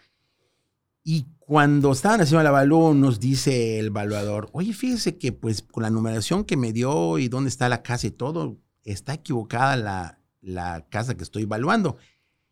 Y 1.04 1.28
cuando 1.40 1.92
estaban 1.92 2.22
haciendo 2.22 2.42
el 2.42 2.48
avalúo, 2.48 2.94
nos 2.94 3.20
dice 3.20 3.80
el 3.80 3.88
evaluador, 3.88 4.50
oye, 4.54 4.74
fíjese 4.74 5.18
que 5.18 5.34
pues 5.34 5.62
con 5.62 5.84
la 5.84 5.90
numeración 5.90 6.46
que 6.46 6.56
me 6.56 6.72
dio 6.72 7.18
y 7.20 7.28
dónde 7.28 7.50
está 7.50 7.68
la 7.68 7.84
casa 7.84 8.08
y 8.08 8.12
todo, 8.12 8.58
está 8.86 9.14
equivocada 9.14 9.76
la, 9.76 10.20
la 10.42 10.88
casa 10.90 11.16
que 11.16 11.24
estoy 11.24 11.44
evaluando. 11.44 11.98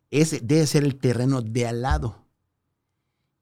Ese 0.09 0.41
debe 0.41 0.67
ser 0.67 0.83
el 0.83 0.97
terreno 0.97 1.41
de 1.41 1.67
al 1.67 1.81
lado. 1.81 2.25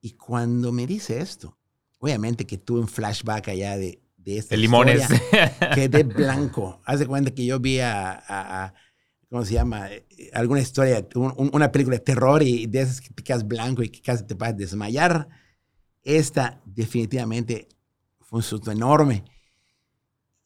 Y 0.01 0.11
cuando 0.11 0.71
me 0.71 0.87
dice 0.87 1.19
esto, 1.19 1.57
obviamente 1.99 2.45
que 2.45 2.57
tuve 2.57 2.79
un 2.81 2.87
flashback 2.87 3.49
allá 3.49 3.77
de, 3.77 4.01
de 4.17 4.37
esta 4.37 4.55
de 4.55 4.61
limones. 4.61 5.01
historia, 5.01 5.71
quedé 5.75 6.03
blanco. 6.03 6.81
Haz 6.85 6.99
de 6.99 7.07
cuenta 7.07 7.31
que 7.31 7.45
yo 7.45 7.59
vi 7.59 7.79
a, 7.79 8.11
a- 8.13 8.65
a- 8.65 8.73
¿cómo 9.29 9.43
se 9.45 9.53
llama? 9.55 9.89
Alguna 10.33 10.61
historia, 10.61 11.05
un- 11.15 11.33
un- 11.37 11.49
una 11.53 11.71
película 11.71 11.97
de 11.97 12.03
terror 12.03 12.41
y 12.43 12.65
de 12.67 12.81
esas 12.81 13.01
que 13.01 13.09
te 13.09 13.23
quedas 13.23 13.45
blanco 13.47 13.83
y 13.83 13.89
que 13.89 14.01
casi 14.01 14.23
te 14.25 14.33
vas 14.33 14.49
a 14.51 14.53
desmayar. 14.53 15.27
Esta 16.01 16.61
definitivamente 16.65 17.67
fue 18.21 18.37
un 18.37 18.43
susto 18.43 18.71
enorme. 18.71 19.25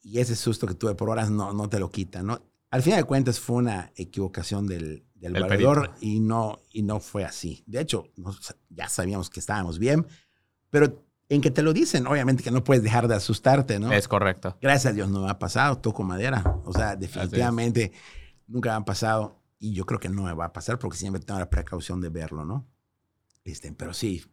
Y 0.01 0.19
ese 0.19 0.36
susto 0.36 0.67
que 0.67 0.74
tuve 0.75 0.95
por 0.95 1.10
horas 1.10 1.29
no, 1.29 1.53
no 1.53 1.69
te 1.69 1.79
lo 1.79 1.89
quita, 1.89 2.24
¿no? 2.24 2.41
Al 2.72 2.81
final 2.81 3.00
de 3.00 3.03
cuentas 3.05 3.39
fue 3.39 3.57
una 3.57 3.91
equivocación 3.95 4.67
del, 4.67 5.05
del 5.23 5.35
El 5.37 5.41
valedor 5.43 5.81
perito. 5.81 5.97
y 6.01 6.19
no, 6.19 6.59
y 6.71 6.83
no 6.83 6.99
fue 6.99 7.23
así. 7.25 7.63
De 7.65 7.79
hecho, 7.81 8.09
nos- 8.17 8.55
ya 8.69 8.87
sabíamos 8.89 9.29
que 9.29 9.39
estábamos 9.39 9.79
bien, 9.79 10.05
pero 10.69 11.03
en 11.29 11.41
que 11.41 11.49
te 11.51 11.61
lo 11.63 11.73
dicen, 11.73 12.05
obviamente 12.07 12.43
que 12.43 12.51
no 12.51 12.63
puedes 12.63 12.83
dejar 12.83 13.07
de 13.07 13.15
asustarte, 13.15 13.79
¿no? 13.79 13.91
Es 13.91 14.07
correcto. 14.07 14.57
Gracias 14.61 14.91
a 14.91 14.95
Dios 14.95 15.09
no 15.09 15.23
me 15.23 15.29
ha 15.31 15.39
pasado, 15.39 15.77
toco 15.79 16.03
madera. 16.03 16.43
O 16.65 16.73
sea, 16.73 16.95
definitivamente 16.95 17.91
nunca 18.47 18.71
me 18.71 18.75
ha 18.75 18.85
pasado 18.85 19.39
y 19.57 19.73
yo 19.73 19.86
creo 19.86 19.99
que 19.99 20.09
no 20.09 20.23
me 20.23 20.33
va 20.33 20.45
a 20.45 20.53
pasar 20.53 20.77
porque 20.77 20.97
siempre 20.97 21.21
tengo 21.21 21.39
la 21.39 21.49
precaución 21.49 22.01
de 22.01 22.09
verlo, 22.09 22.45
¿no? 22.45 22.67
Este, 23.45 23.71
pero 23.71 23.93
sí, 23.93 24.23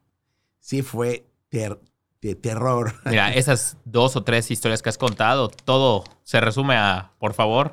sí 0.58 0.82
fue 0.82 1.30
ter- 1.48 1.80
de 2.20 2.34
terror. 2.34 2.92
Mira, 3.06 3.32
esas 3.32 3.78
dos 3.84 4.14
o 4.16 4.22
tres 4.24 4.50
historias 4.50 4.82
que 4.82 4.88
has 4.90 4.98
contado, 4.98 5.48
todo 5.48 6.04
se 6.22 6.40
resume 6.40 6.74
a, 6.76 7.12
por 7.18 7.32
favor, 7.32 7.72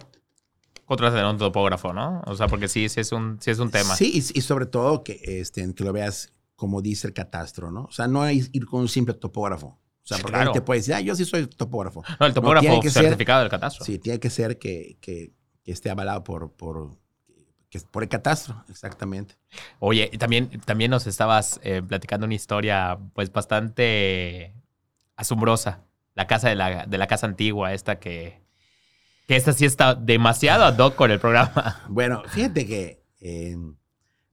contratar 0.87 1.23
a 1.23 1.29
un 1.29 1.37
topógrafo, 1.37 1.93
¿no? 1.93 2.21
O 2.25 2.35
sea, 2.35 2.47
porque 2.47 2.67
sí, 2.67 2.89
sí 2.89 3.01
es 3.01 3.11
un, 3.11 3.37
sí 3.39 3.51
es 3.51 3.59
un 3.59 3.69
tema. 3.69 3.95
Sí, 3.95 4.09
y, 4.13 4.17
y 4.39 4.41
sobre 4.41 4.65
todo 4.65 5.03
que, 5.03 5.19
este, 5.23 5.71
que 5.75 5.83
lo 5.83 5.93
veas 5.93 6.33
como 6.55 6.81
dice 6.81 7.05
el 7.05 7.13
catastro, 7.13 7.69
¿no? 7.71 7.83
O 7.83 7.91
sea, 7.91 8.07
no 8.07 8.25
es 8.25 8.49
ir 8.53 8.65
con 8.65 8.81
un 8.81 8.87
simple 8.87 9.13
topógrafo. 9.13 9.67
O 9.67 9.79
sea, 10.07 10.17
porque 10.17 10.31
claro. 10.31 10.49
alguien 10.49 10.53
te 10.63 10.65
puede 10.65 10.79
decir, 10.79 10.93
ah, 10.95 11.01
yo 11.01 11.13
sí 11.15 11.25
soy 11.25 11.45
topógrafo. 11.45 12.03
No, 12.19 12.25
el 12.25 12.33
topógrafo 12.33 12.61
tiene 12.65 12.79
que 12.79 12.89
ser- 12.89 13.03
certificado 13.03 13.41
del 13.41 13.49
catastro. 13.49 13.85
Sí, 13.85 13.99
tiene 13.99 14.19
que 14.19 14.29
ser 14.31 14.57
que, 14.57 14.97
que- 15.01 15.33
que 15.63 15.71
esté 15.73 15.89
avalado 15.91 16.23
por, 16.23 16.53
por, 16.53 16.97
que- 17.69 17.81
por 17.91 18.01
el 18.03 18.09
catastro, 18.09 18.63
exactamente. 18.69 19.35
Oye, 19.79 20.09
y 20.11 20.17
también, 20.17 20.49
también 20.65 20.89
nos 20.89 21.05
estabas 21.05 21.59
eh, 21.61 21.81
platicando 21.85 22.25
una 22.25 22.35
historia, 22.35 22.97
pues, 23.13 23.31
bastante 23.31 24.53
asombrosa. 25.17 25.83
La 26.15 26.25
casa 26.25 26.49
de 26.49 26.55
la, 26.55 26.85
de 26.85 26.97
la 26.97 27.07
casa 27.07 27.27
antigua, 27.27 27.73
esta 27.73 27.99
que... 27.99 28.41
Que 29.27 29.35
esta 29.35 29.51
sí 29.51 29.65
está 29.65 29.93
demasiado 29.93 30.63
ad 30.63 30.77
hoc 30.79 30.95
con 30.95 31.11
el 31.11 31.19
programa. 31.19 31.83
Bueno, 31.89 32.23
fíjate 32.29 32.65
que 32.65 33.03
eh, 33.19 33.57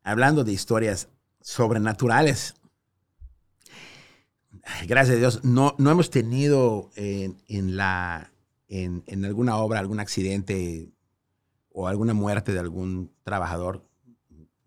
hablando 0.04 0.44
de 0.44 0.52
historias 0.52 1.08
sobrenaturales, 1.40 2.54
gracias 4.86 5.16
a 5.16 5.18
Dios, 5.18 5.44
no, 5.44 5.74
no 5.78 5.90
hemos 5.90 6.10
tenido 6.10 6.90
en, 6.94 7.42
en 7.48 7.76
la, 7.76 8.30
en, 8.68 9.02
en 9.08 9.24
alguna 9.24 9.56
obra 9.56 9.80
algún 9.80 9.98
accidente 9.98 10.92
o 11.70 11.88
alguna 11.88 12.14
muerte 12.14 12.52
de 12.52 12.60
algún 12.60 13.12
trabajador, 13.24 13.84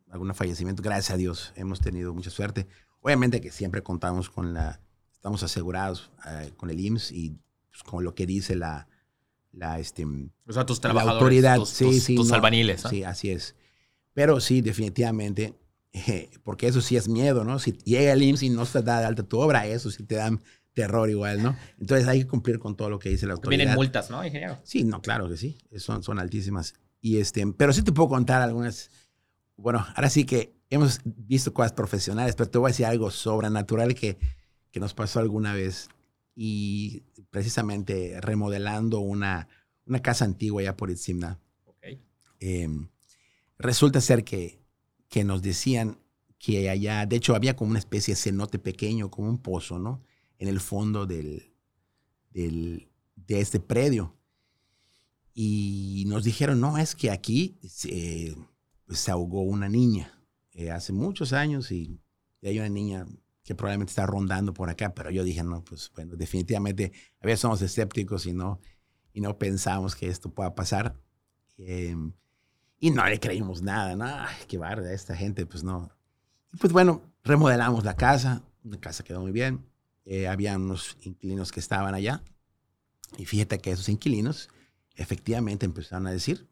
algún 0.10 0.36
fallecimiento. 0.36 0.84
Gracias 0.84 1.12
a 1.12 1.18
Dios, 1.18 1.54
hemos 1.56 1.80
tenido 1.80 2.14
mucha 2.14 2.32
suerte. 2.32 2.68
Obviamente 3.00 3.40
que 3.40 3.50
siempre 3.50 3.82
contamos 3.82 4.30
con 4.30 4.54
la, 4.54 4.82
estamos 5.14 5.42
asegurados 5.42 6.12
eh, 6.30 6.52
con 6.58 6.70
el 6.70 6.82
IMSS 6.82 7.12
y 7.14 7.40
pues, 7.70 7.84
con 7.84 8.04
lo 8.04 8.14
que 8.14 8.26
dice 8.26 8.58
la, 8.58 8.90
la 9.58 9.80
este, 9.80 10.06
O 10.06 10.54
sea, 10.54 10.66
tus 10.66 10.78
la 10.78 10.82
trabajadores, 10.82 11.16
autoridad, 11.22 11.56
tus, 11.58 11.70
sí, 11.70 11.86
tus- 11.86 12.04
sí, 12.04 12.16
tus 12.16 12.28
no, 12.30 12.36
albaniles. 12.36 12.84
¿no? 12.84 12.90
Sí, 12.90 13.04
así 13.04 13.32
es. 13.32 13.56
Pero 14.14 14.40
sí, 14.40 14.62
definitivamente, 14.62 15.56
eh, 15.94 16.30
porque 16.44 16.68
eso 16.68 16.82
sí 16.82 16.96
es 16.96 17.08
miedo, 17.08 17.44
¿no? 17.44 17.60
Si 17.60 17.72
llega 17.84 18.14
el 18.14 18.22
IMSS 18.22 18.44
y 18.44 18.50
no 18.50 18.66
se 18.66 18.82
da 18.82 19.00
de 19.00 19.06
alta 19.06 19.24
tu 19.24 19.40
obra, 19.40 19.66
eso 19.68 19.92
sí 19.92 20.04
te 20.04 20.16
da 20.16 20.32
terror 20.74 21.10
igual, 21.10 21.42
¿no? 21.42 21.56
Entonces 21.80 22.08
hay 22.08 22.20
que 22.20 22.28
cumplir 22.28 22.60
con 22.60 22.76
todo 22.76 22.90
lo 22.92 23.00
que 23.00 23.10
dice 23.10 23.26
la 23.26 23.34
autoridad. 23.34 23.58
Vienen 23.60 23.76
multas, 23.76 24.12
¿no, 24.12 24.24
ingeniero? 24.24 24.60
Sí, 24.64 24.84
no, 24.84 25.02
claro 25.02 25.28
que 25.28 25.36
sí, 25.38 25.58
son, 25.78 26.04
son 26.04 26.20
altísimas. 26.20 26.76
Y 27.02 27.18
este, 27.18 27.46
pero 27.58 27.74
sí 27.74 27.82
te 27.82 27.92
puedo 27.92 28.10
contar 28.10 28.44
algunas, 28.44 28.92
bueno, 29.56 29.84
ahora 29.96 30.10
sí 30.10 30.24
que 30.26 30.56
hemos 30.70 31.00
visto 31.04 31.52
cosas 31.52 31.74
profesionales, 31.74 32.36
pero 32.36 32.50
te 32.52 32.60
voy 32.60 32.68
a 32.70 32.72
decir 32.74 32.86
algo 32.86 33.10
sobrenatural 33.10 33.96
que, 33.96 34.20
que 34.72 34.80
nos 34.80 34.94
pasó 34.94 35.20
alguna 35.20 35.54
vez. 35.56 35.90
Y 36.40 37.02
precisamente 37.32 38.22
remodelando 38.22 39.00
una, 39.00 39.48
una 39.88 40.04
casa 40.04 40.24
antigua 40.24 40.62
ya 40.62 40.78
por 40.78 40.92
Itzimna, 40.92 41.40
Ok. 41.66 41.84
eh, 42.40 42.70
resulta 43.58 44.00
ser 44.02 44.24
que, 44.24 44.62
que 45.10 45.24
nos 45.24 45.42
decían 45.42 45.98
que 46.38 46.70
allá, 46.70 47.08
de 47.08 47.16
hecho 47.16 47.34
había 47.36 47.56
como 47.56 47.72
una 47.72 47.80
especie 47.80 48.14
de 48.14 48.20
cenote 48.22 48.60
pequeño, 48.60 49.10
como 49.10 49.30
un 49.30 49.40
pozo, 49.40 49.80
¿no? 49.80 50.04
En 50.38 50.48
el 50.48 50.60
fondo 50.60 51.08
del, 51.08 51.52
del- 52.30 52.92
de 53.16 53.42
este 53.42 53.60
predio. 53.60 54.16
Y 55.34 56.04
nos 56.08 56.24
dijeron, 56.24 56.60
no, 56.60 56.78
es 56.78 56.96
que 56.96 57.10
aquí 57.10 57.58
se, 57.68 58.36
pues, 58.86 59.00
se 59.00 59.10
ahogó 59.10 59.42
una 59.42 59.70
niña 59.70 60.24
eh, 60.52 60.70
hace 60.70 60.94
muchos 60.94 61.34
años 61.34 61.72
y, 61.72 62.00
y 62.42 62.48
hay 62.48 62.60
una 62.60 62.70
niña 62.70 63.08
que 63.48 63.56
probablemente 63.56 63.92
está 63.92 64.06
rondando 64.06 64.54
por 64.54 64.70
acá, 64.70 64.94
pero 64.94 65.10
yo 65.10 65.24
dije, 65.24 65.42
no, 65.42 65.64
pues 65.64 65.90
bueno, 65.96 66.18
definitivamente, 66.18 66.92
a 67.22 67.26
veces 67.26 67.40
somos 67.40 67.62
escépticos 67.62 68.26
y 68.26 68.34
no, 68.34 68.60
y 69.14 69.22
no 69.22 69.38
pensamos 69.38 69.96
que 69.96 70.10
esto 70.10 70.30
pueda 70.30 70.54
pasar. 70.54 71.00
Eh, 71.58 71.96
y 72.82 72.92
no 72.92 73.06
le 73.08 73.22
creímos 73.22 73.62
nada, 73.62 73.96
¿no? 73.96 74.04
Ay, 74.06 74.36
qué 74.50 74.58
barda 74.58 74.92
esta 74.92 75.16
gente, 75.16 75.46
pues 75.46 75.64
no. 75.64 75.90
Y 76.52 76.58
pues 76.58 76.74
bueno, 76.74 77.02
remodelamos 77.24 77.86
la 77.86 77.96
casa, 77.96 78.44
la 78.64 78.78
casa 78.82 79.06
quedó 79.06 79.22
muy 79.22 79.32
bien. 79.32 79.66
Eh, 80.04 80.28
había 80.28 80.58
unos 80.58 80.98
inquilinos 81.02 81.54
que 81.54 81.62
estaban 81.62 81.96
allá. 81.96 82.22
Y 83.18 83.24
fíjate 83.26 83.60
que 83.60 83.72
esos 83.72 83.88
inquilinos 83.88 84.50
efectivamente 84.96 85.66
empezaron 85.66 86.06
a 86.06 86.12
decir, 86.12 86.50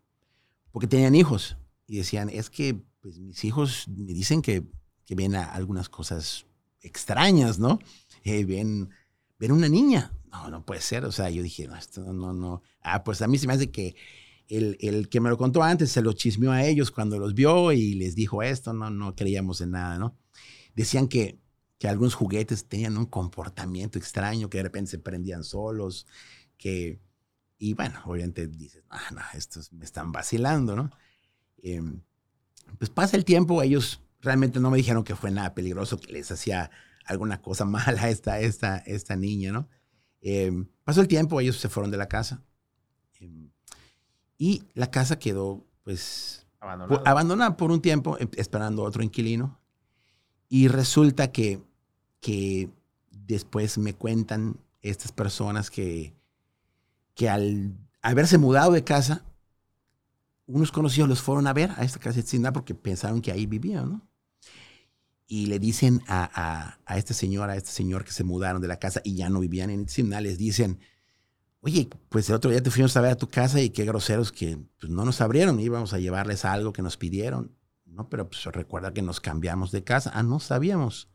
porque 0.72 0.88
tenían 0.88 1.14
hijos, 1.14 1.58
y 1.88 1.98
decían, 1.98 2.30
es 2.30 2.50
que 2.50 2.82
pues, 3.02 3.20
mis 3.20 3.44
hijos 3.44 3.90
me 3.90 4.14
dicen 4.14 4.42
que, 4.42 4.64
que 5.06 5.14
ven 5.14 5.36
a- 5.36 5.52
algunas 5.52 5.90
cosas 5.90 6.46
extrañas, 6.86 7.60
¿no? 7.60 7.80
Eh, 8.24 8.46
ven, 8.46 8.90
ven 9.40 9.52
una 9.52 9.68
niña. 9.70 10.12
No, 10.32 10.50
no 10.50 10.66
puede 10.66 10.82
ser. 10.82 11.06
O 11.06 11.12
sea, 11.12 11.30
yo 11.30 11.44
dije, 11.44 11.68
no, 11.68 11.76
esto 11.76 12.14
no, 12.14 12.34
no. 12.34 12.62
Ah, 12.82 13.04
pues 13.04 13.22
a 13.22 13.28
mí 13.28 13.38
se 13.38 13.48
me 13.48 13.54
hace 13.54 13.72
que 13.72 13.96
el, 14.48 14.78
el 14.80 15.10
que 15.10 15.20
me 15.20 15.30
lo 15.30 15.38
contó 15.38 15.64
antes 15.64 15.92
se 15.92 16.02
lo 16.02 16.14
chismeó 16.14 16.52
a 16.52 16.64
ellos 16.64 16.92
cuando 16.92 17.18
los 17.18 17.34
vio 17.34 17.72
y 17.72 17.96
les 17.96 18.16
dijo 18.16 18.44
esto, 18.44 18.74
no, 18.74 18.90
no 18.90 19.16
creíamos 19.16 19.62
en 19.62 19.72
nada, 19.72 19.98
¿no? 19.98 20.18
Decían 20.76 21.08
que, 21.08 21.40
que 21.78 21.88
algunos 21.88 22.14
juguetes 22.14 22.68
tenían 22.68 22.98
un 22.98 23.06
comportamiento 23.06 23.98
extraño, 23.98 24.50
que 24.50 24.60
de 24.60 24.64
repente 24.64 24.92
se 24.92 25.00
prendían 25.00 25.44
solos, 25.44 26.06
que, 26.58 27.00
y 27.58 27.74
bueno, 27.74 28.00
obviamente 28.06 28.48
dices, 28.48 28.84
ah, 28.90 29.10
no, 29.14 29.22
estos 29.34 29.72
me 29.74 29.86
están 29.86 30.12
vacilando, 30.12 30.76
¿no? 30.76 30.92
Em, 31.64 32.02
pues 32.78 32.90
pasa 32.90 33.18
el 33.18 33.26
tiempo, 33.26 33.62
ellos 33.62 34.02
realmente 34.22 34.60
no 34.60 34.72
me 34.72 34.78
dijeron 34.78 35.04
que 35.04 35.16
fue 35.16 35.32
nada 35.32 35.54
peligroso, 35.54 36.00
que 36.00 36.12
les 36.14 36.32
hacía 36.32 36.72
alguna 37.06 37.42
cosa 37.42 37.66
mala 37.66 38.02
a 38.02 38.10
esta, 38.10 38.40
esta, 38.40 38.78
esta 38.78 39.16
niña, 39.16 39.52
¿no? 39.52 39.70
Em, 40.22 40.68
pasó 40.84 41.02
el 41.02 41.08
tiempo, 41.08 41.40
ellos 41.40 41.58
se 41.58 41.70
fueron 41.70 41.92
de 41.92 41.98
la 41.98 42.08
casa. 42.08 42.44
Em, 43.20 43.52
y 44.38 44.64
la 44.74 44.90
casa 44.90 45.20
quedó, 45.20 45.66
pues, 45.84 46.48
abandonada. 46.60 47.02
abandonada 47.06 47.58
por 47.58 47.72
un 47.72 47.82
tiempo, 47.82 48.18
esperando 48.36 48.84
otro 48.84 49.04
inquilino. 49.04 49.60
Y 50.50 50.68
resulta 50.68 51.32
que, 51.32 51.62
que 52.20 52.70
después 53.12 53.78
me 53.78 53.94
cuentan 53.94 54.58
estas 54.82 55.12
personas 55.12 55.70
que, 55.70 56.14
que 57.14 57.30
al 57.30 57.74
haberse 58.02 58.38
mudado 58.38 58.72
de 58.72 58.84
casa, 58.84 59.24
unos 60.48 60.72
conocidos 60.72 61.10
los 61.10 61.22
fueron 61.22 61.48
a 61.48 61.54
ver 61.54 61.72
a 61.78 61.84
esta 61.84 62.10
Itzimna 62.10 62.54
porque 62.54 62.76
pensaron 62.76 63.22
que 63.22 63.32
ahí 63.32 63.46
vivían, 63.46 63.90
¿no? 63.90 64.08
Y 65.28 65.48
le 65.48 65.58
dicen 65.58 66.02
a, 66.08 66.30
a, 66.34 66.80
a, 66.86 66.98
este 66.98 67.16
señor, 67.16 67.50
a 67.50 67.56
este 67.56 67.72
señor 67.72 68.06
que 68.06 68.12
se 68.12 68.24
mudaron 68.24 68.62
de 68.62 68.68
la 68.68 68.78
casa 68.78 69.02
y 69.04 69.16
ya 69.16 69.30
no 69.30 69.40
vivían 69.40 69.72
en 69.72 69.82
Itzimna, 69.82 70.22
les 70.22 70.38
dicen, 70.38 70.80
oye, 71.62 71.90
pues 72.10 72.30
el 72.30 72.36
otro 72.36 72.52
día 72.52 72.62
te 72.62 72.70
fuimos 72.70 72.96
a 72.96 73.02
ver 73.02 73.12
a 73.12 73.18
tu 73.18 73.28
casa 73.28 73.60
y 73.60 73.72
qué 73.72 73.86
groseros 73.86 74.32
que 74.32 74.60
pues, 74.80 74.92
no 74.92 75.04
nos 75.04 75.22
abrieron, 75.22 75.60
íbamos 75.60 75.94
a 75.94 76.00
llevarles 76.00 76.46
algo 76.46 76.74
que 76.74 76.84
nos 76.84 76.96
pidieron. 76.96 77.56
No, 77.86 78.08
pero 78.08 78.30
pues 78.30 78.44
recuerda 78.46 78.94
que 78.94 79.02
nos 79.02 79.20
cambiamos 79.20 79.72
de 79.72 79.84
casa. 79.84 80.12
Ah, 80.14 80.22
no 80.22 80.40
sabíamos. 80.40 81.10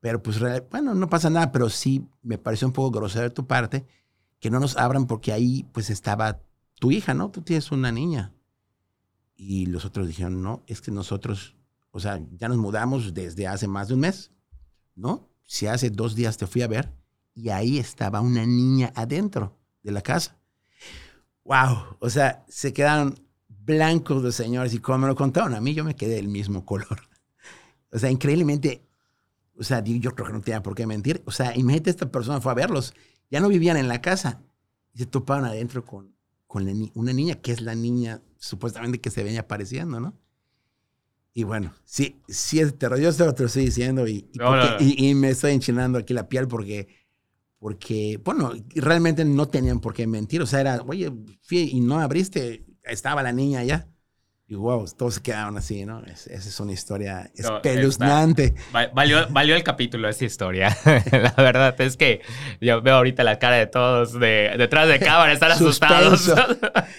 Pero 0.00 0.22
pues, 0.22 0.38
bueno, 0.70 0.94
no 0.94 1.08
pasa 1.10 1.28
nada, 1.28 1.52
pero 1.52 1.68
sí 1.68 2.06
me 2.22 2.38
pareció 2.38 2.66
un 2.66 2.72
poco 2.72 2.90
grosero 2.90 3.24
de 3.24 3.30
tu 3.34 3.46
parte 3.46 3.84
que 4.40 4.50
no 4.50 4.60
nos 4.60 4.76
abran 4.76 5.06
porque 5.06 5.32
ahí 5.32 5.68
pues 5.72 5.90
estaba 5.90 6.40
tu 6.80 6.90
hija, 6.90 7.12
¿no? 7.12 7.30
Tú 7.30 7.42
tienes 7.42 7.70
una 7.70 7.92
niña. 7.92 8.32
Y 9.34 9.66
los 9.66 9.84
otros 9.84 10.06
dijeron, 10.06 10.42
no, 10.42 10.62
es 10.66 10.80
que 10.80 10.90
nosotros, 10.90 11.56
o 11.90 12.00
sea, 12.00 12.20
ya 12.36 12.48
nos 12.48 12.58
mudamos 12.58 13.14
desde 13.14 13.46
hace 13.46 13.66
más 13.66 13.88
de 13.88 13.94
un 13.94 14.00
mes, 14.00 14.30
¿no? 14.94 15.28
Si 15.44 15.66
hace 15.66 15.90
dos 15.90 16.14
días 16.14 16.36
te 16.36 16.46
fui 16.46 16.62
a 16.62 16.68
ver 16.68 16.92
y 17.34 17.48
ahí 17.48 17.78
estaba 17.78 18.20
una 18.20 18.46
niña 18.46 18.92
adentro 18.94 19.58
de 19.82 19.92
la 19.92 20.02
casa. 20.02 20.38
¡Wow! 21.44 21.96
O 21.98 22.08
sea, 22.10 22.44
se 22.48 22.72
quedaron 22.72 23.18
blancos 23.48 24.22
los 24.22 24.34
señores 24.34 24.74
y 24.74 24.78
como 24.78 24.98
me 24.98 25.06
lo 25.08 25.14
contaron 25.14 25.54
a 25.54 25.60
mí, 25.60 25.74
yo 25.74 25.84
me 25.84 25.96
quedé 25.96 26.16
del 26.16 26.28
mismo 26.28 26.64
color. 26.64 27.00
O 27.90 27.98
sea, 27.98 28.10
increíblemente, 28.10 28.86
o 29.58 29.62
sea, 29.62 29.84
yo 29.84 30.14
creo 30.14 30.26
que 30.26 30.32
no 30.32 30.40
tenía 30.40 30.62
por 30.62 30.74
qué 30.74 30.86
mentir. 30.86 31.22
O 31.26 31.30
sea, 31.30 31.56
imagínate, 31.56 31.90
esta 31.90 32.10
persona 32.10 32.40
fue 32.40 32.52
a 32.52 32.54
verlos, 32.54 32.94
ya 33.30 33.40
no 33.40 33.48
vivían 33.48 33.76
en 33.76 33.88
la 33.88 34.00
casa 34.00 34.40
y 34.94 34.98
se 34.98 35.06
topaban 35.06 35.44
adentro 35.44 35.84
con, 35.84 36.14
con 36.52 36.68
una 36.92 37.14
niña, 37.14 37.36
que 37.36 37.50
es 37.50 37.62
la 37.62 37.74
niña 37.74 38.20
supuestamente 38.36 39.00
que 39.00 39.08
se 39.08 39.24
venía 39.24 39.40
apareciendo, 39.40 40.00
¿no? 40.00 40.14
Y 41.32 41.44
bueno, 41.44 41.72
sí, 41.82 42.20
sí 42.28 42.60
es 42.60 42.76
terror. 42.76 43.00
Yo 43.00 43.10
te 43.10 43.24
lo 43.24 43.46
estoy 43.46 43.64
diciendo 43.64 44.06
y, 44.06 44.30
y, 44.78 45.08
y, 45.08 45.14
me 45.14 45.30
estoy 45.30 45.52
enchinando 45.52 45.98
aquí 45.98 46.12
la 46.12 46.28
piel 46.28 46.46
porque, 46.48 46.88
porque, 47.58 48.20
bueno, 48.22 48.52
realmente 48.74 49.24
no 49.24 49.48
tenían 49.48 49.80
por 49.80 49.94
qué 49.94 50.06
mentir. 50.06 50.42
O 50.42 50.46
sea, 50.46 50.60
era, 50.60 50.82
oye, 50.82 51.10
fui 51.40 51.70
y 51.72 51.80
no 51.80 51.98
abriste, 51.98 52.66
estaba 52.82 53.22
la 53.22 53.32
niña 53.32 53.60
allá. 53.60 53.88
Y 54.52 54.54
wow, 54.54 54.84
todos 54.98 55.14
se 55.14 55.22
quedaron 55.22 55.56
así, 55.56 55.86
¿no? 55.86 56.02
esa 56.04 56.30
es 56.30 56.60
una 56.60 56.72
historia 56.72 57.30
espeluznante. 57.34 58.52
valió, 58.92 59.26
valió 59.30 59.56
el 59.56 59.62
capítulo 59.62 60.10
esa 60.10 60.26
historia. 60.26 60.76
la 61.10 61.32
verdad 61.38 61.80
es 61.80 61.96
que 61.96 62.20
yo 62.60 62.82
veo 62.82 62.96
ahorita 62.96 63.24
la 63.24 63.38
cara 63.38 63.56
de 63.56 63.66
todos 63.66 64.12
de, 64.12 64.52
detrás 64.58 64.88
de 64.88 64.98
cámara, 64.98 65.32
están 65.32 65.52
asustados. 65.52 66.30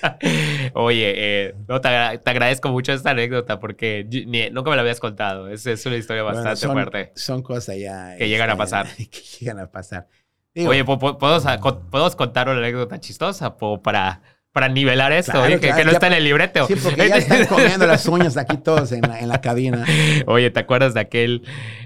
Oye, 0.74 1.14
eh, 1.16 1.56
te, 1.80 2.30
agradezco 2.32 2.70
mucho 2.70 2.92
esta 2.92 3.12
anécdota 3.12 3.60
porque 3.60 4.04
nunca 4.52 4.72
me 4.72 4.76
la 4.76 4.82
habías 4.82 5.00
contado. 5.00 5.48
Es, 5.48 5.68
es 5.68 5.86
una 5.86 5.98
historia 5.98 6.24
bastante 6.24 6.68
fuerte. 6.68 7.12
Son 7.14 7.44
cosas 7.44 7.78
ya... 7.78 8.16
Que 8.18 8.30
llegan 8.30 8.50
a 8.50 8.54
este, 8.54 8.64
pasar. 8.64 8.88
que 8.96 9.22
llegan 9.40 9.60
a 9.60 9.70
pasar. 9.70 10.08
Oye, 10.56 10.84
¿podemos, 10.84 12.16
contar 12.16 12.50
una 12.50 12.58
anécdota 12.58 13.00
chistosa 13.00 13.56
para 13.58 14.22
para 14.54 14.70
nivelar 14.70 15.12
esto, 15.12 15.34
que, 15.60 15.84
no 15.84 15.92
está 15.92 16.08
en 16.08 16.14
el 16.14 16.24
libreto. 16.24 16.68
Sí, 16.68 16.76
porque 16.76 17.10
ya 17.10 17.18
están 17.18 17.46
comiendo 17.48 17.88
las 17.88 18.08
uñas 18.08 18.38
aquí 18.38 18.58
todos 18.58 18.92
en 18.92 19.02
la, 19.02 19.20
en 19.20 19.28
la, 19.28 19.42
cabina. 19.42 19.84
Oye, 20.28 20.52
¿te 20.52 20.60
acuerdas 20.60 20.94
de 20.94 21.00
aquel, 21.00 21.42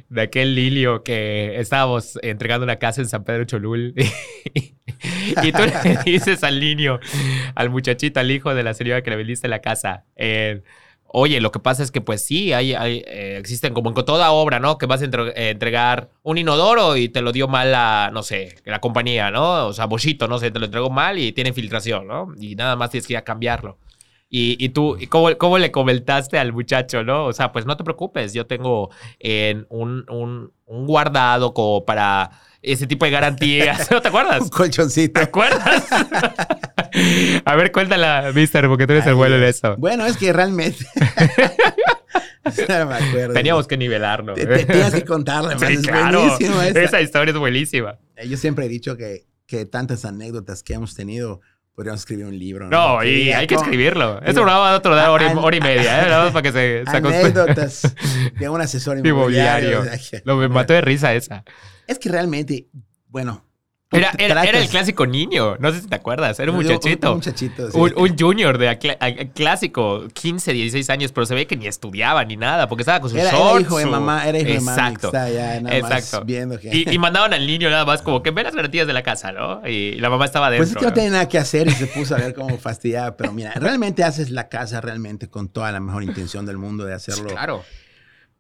de 0.09 0.23
aquel 0.23 0.53
Lilio 0.53 1.01
que 1.01 1.59
estábamos 1.61 2.19
entregando 2.21 2.65
una 2.65 2.75
casa 2.75 2.99
en 2.99 3.07
San 3.07 3.23
Pedro 3.23 3.45
Cholul? 3.45 3.93
y 5.43 5.51
tú 5.53 5.59
le 5.63 5.97
dices 6.05 6.43
al 6.43 6.59
niño, 6.59 6.99
al 7.55 7.69
muchachito, 7.69 8.19
al 8.19 8.29
hijo 8.29 8.53
de 8.53 8.63
la 8.63 8.73
señora 8.73 9.01
que 9.01 9.11
le 9.11 9.15
vendiste 9.15 9.47
la 9.47 9.59
casa, 9.59 10.03
eh, 10.17 10.61
Oye, 11.09 11.39
lo 11.39 11.51
que 11.51 11.59
pasa 11.59 11.83
es 11.83 11.91
que 11.91 12.01
pues 12.01 12.21
sí, 12.21 12.51
hay, 12.53 12.73
hay 12.73 13.03
eh, 13.07 13.37
existen 13.39 13.73
como 13.73 13.89
en 13.89 13.95
toda 13.95 14.31
obra, 14.31 14.59
¿no? 14.59 14.77
Que 14.77 14.85
vas 14.85 15.01
a 15.01 15.05
eh, 15.05 15.49
entregar 15.49 16.09
un 16.23 16.37
inodoro 16.37 16.97
y 16.97 17.09
te 17.09 17.21
lo 17.21 17.31
dio 17.31 17.47
mal 17.47 17.71
la, 17.71 18.09
no 18.13 18.23
sé, 18.23 18.55
la 18.65 18.81
compañía, 18.81 19.31
¿no? 19.31 19.67
O 19.67 19.73
sea, 19.73 19.85
Boschito, 19.85 20.27
no 20.27 20.37
sé, 20.37 20.51
te 20.51 20.59
lo 20.59 20.65
entregó 20.65 20.89
mal 20.89 21.17
y 21.17 21.31
tiene 21.31 21.53
filtración, 21.53 22.07
¿no? 22.07 22.33
Y 22.37 22.55
nada 22.55 22.75
más 22.75 22.89
tienes 22.89 23.07
que 23.07 23.13
ir 23.13 23.17
a 23.17 23.23
cambiarlo. 23.23 23.77
Y, 24.29 24.63
y 24.63 24.69
tú, 24.69 24.97
¿cómo, 25.09 25.29
¿cómo, 25.37 25.57
le 25.57 25.71
comentaste 25.71 26.37
al 26.37 26.51
muchacho, 26.51 27.03
no? 27.03 27.25
O 27.27 27.33
sea, 27.33 27.53
pues 27.53 27.65
no 27.65 27.77
te 27.77 27.85
preocupes, 27.85 28.33
yo 28.33 28.45
tengo 28.45 28.89
en 29.19 29.65
un, 29.69 30.05
un, 30.09 30.51
un 30.65 30.85
guardado 30.85 31.53
como 31.53 31.85
para 31.85 32.31
ese 32.61 32.87
tipo 32.87 33.05
de 33.05 33.11
garantías. 33.11 33.89
¿No 33.91 34.01
te 34.01 34.07
acuerdas? 34.07 34.41
Un 34.41 34.49
colchoncito. 34.49 35.19
¿Te 35.19 35.25
acuerdas? 35.25 35.85
A 37.45 37.55
ver, 37.55 37.71
cuéntala, 37.71 38.31
mister, 38.33 38.67
porque 38.67 38.87
tú 38.87 38.93
eres 38.93 39.05
el 39.05 39.15
vuelo 39.15 39.37
de 39.37 39.49
eso. 39.49 39.75
Bueno, 39.77 40.05
es 40.05 40.17
que 40.17 40.33
realmente. 40.33 40.85
no 42.69 42.85
me 42.85 42.95
acuerdo. 42.95 43.33
Teníamos 43.33 43.67
que 43.67 43.77
nivelarlo. 43.77 44.33
tenías 44.33 44.93
que 44.93 45.05
contarla, 45.05 45.53
es 45.53 45.59
buenísimo 45.59 46.61
esa. 46.61 47.01
historia 47.01 47.31
es 47.31 47.37
buenísima. 47.37 47.99
Eh, 48.15 48.27
yo 48.27 48.37
siempre 48.37 48.65
he 48.65 48.69
dicho 48.69 48.97
que, 48.97 49.25
que 49.45 49.65
tantas 49.65 50.05
anécdotas 50.05 50.63
que 50.63 50.73
hemos 50.73 50.95
tenido 50.95 51.41
podríamos 51.75 52.01
escribir 52.01 52.25
un 52.25 52.39
libro. 52.39 52.67
No, 52.69 53.03
y 53.03 53.31
hay 53.31 53.45
que 53.45 53.53
escribirlo. 53.53 54.19
Esto 54.23 54.43
va 54.43 54.71
a 54.71 54.75
otro 54.75 54.95
de 54.95 55.03
hora, 55.03 55.31
hora, 55.37 55.57
y 55.57 55.61
media, 55.61 56.05
¿eh? 56.05 56.09
Nada 56.09 56.31
para 56.31 56.41
que 56.41 56.51
se, 56.51 56.83
se 56.89 56.97
Anécdotas 56.97 57.93
de 58.39 58.49
un 58.49 58.59
asesor 58.59 58.97
inmobiliario. 58.97 59.83
Lo 60.23 60.37
me 60.37 60.47
mató 60.47 60.73
de 60.73 60.81
risa 60.81 61.13
esa. 61.13 61.43
Es 61.87 61.99
que 61.99 62.09
realmente, 62.09 62.67
bueno. 63.07 63.43
Era, 63.89 64.11
era, 64.17 64.59
el 64.59 64.67
clásico 64.67 65.05
niño, 65.05 65.55
no 65.59 65.71
sé 65.71 65.79
si 65.79 65.87
te 65.87 65.95
acuerdas, 65.95 66.37
era 66.41 66.51
un 66.51 66.57
muchachito. 66.57 67.11
Un, 67.11 67.17
muchachito, 67.19 67.71
sí. 67.71 67.77
un, 67.77 68.17
junior 68.17 68.57
de 68.57 69.31
clásico, 69.33 70.09
15, 70.11 70.51
16 70.51 70.89
años, 70.89 71.13
pero 71.13 71.25
se 71.25 71.33
ve 71.33 71.47
que 71.47 71.55
ni 71.55 71.67
estudiaba 71.67 72.25
ni 72.25 72.35
nada, 72.35 72.67
porque 72.67 72.81
estaba 72.81 72.99
con 72.99 73.09
sus 73.09 73.17
era, 73.17 73.31
shorts. 73.31 73.51
Era 73.51 73.61
hijo 73.61 73.77
de 73.77 73.85
mamá, 73.85 74.27
era 74.27 74.39
hijo 74.39 74.49
de 74.49 74.59
mamá. 74.59 74.73
Exacto. 74.73 75.11
Ya, 75.13 75.61
nada 75.61 75.77
Exacto. 75.77 76.17
Más 76.17 76.25
viendo 76.25 76.59
que... 76.59 76.69
y, 76.75 76.93
y, 76.93 76.97
mandaban 76.97 77.33
al 77.33 77.47
niño 77.47 77.69
nada 77.69 77.85
más 77.85 78.01
como 78.01 78.21
que 78.21 78.31
ve 78.31 78.43
las 78.43 78.53
garantías 78.53 78.87
de 78.87 78.93
la 78.93 79.03
casa, 79.03 79.31
¿no? 79.31 79.65
Y 79.65 79.93
la 79.93 80.09
mamá 80.09 80.25
estaba 80.25 80.49
dentro. 80.49 80.65
Pues 80.65 80.71
es 80.71 80.77
que 80.77 80.85
no, 80.85 80.93
tenía 80.93 81.11
nada 81.11 81.29
que 81.29 81.37
hacer 81.37 81.69
y 81.69 81.71
se 81.71 81.87
puso 81.87 82.13
a 82.13 82.17
ver 82.17 82.33
cómo 82.33 82.57
fastidiaba, 82.57 83.15
pero 83.15 83.31
mira, 83.31 83.53
realmente 83.53 84.03
haces 84.03 84.31
la 84.31 84.49
casa 84.49 84.81
realmente 84.81 85.29
con 85.29 85.47
toda 85.47 85.71
la 85.71 85.79
mejor 85.79 86.03
intención 86.03 86.45
del 86.45 86.57
mundo 86.57 86.83
de 86.83 86.93
hacerlo. 86.93 87.29
claro 87.29 87.63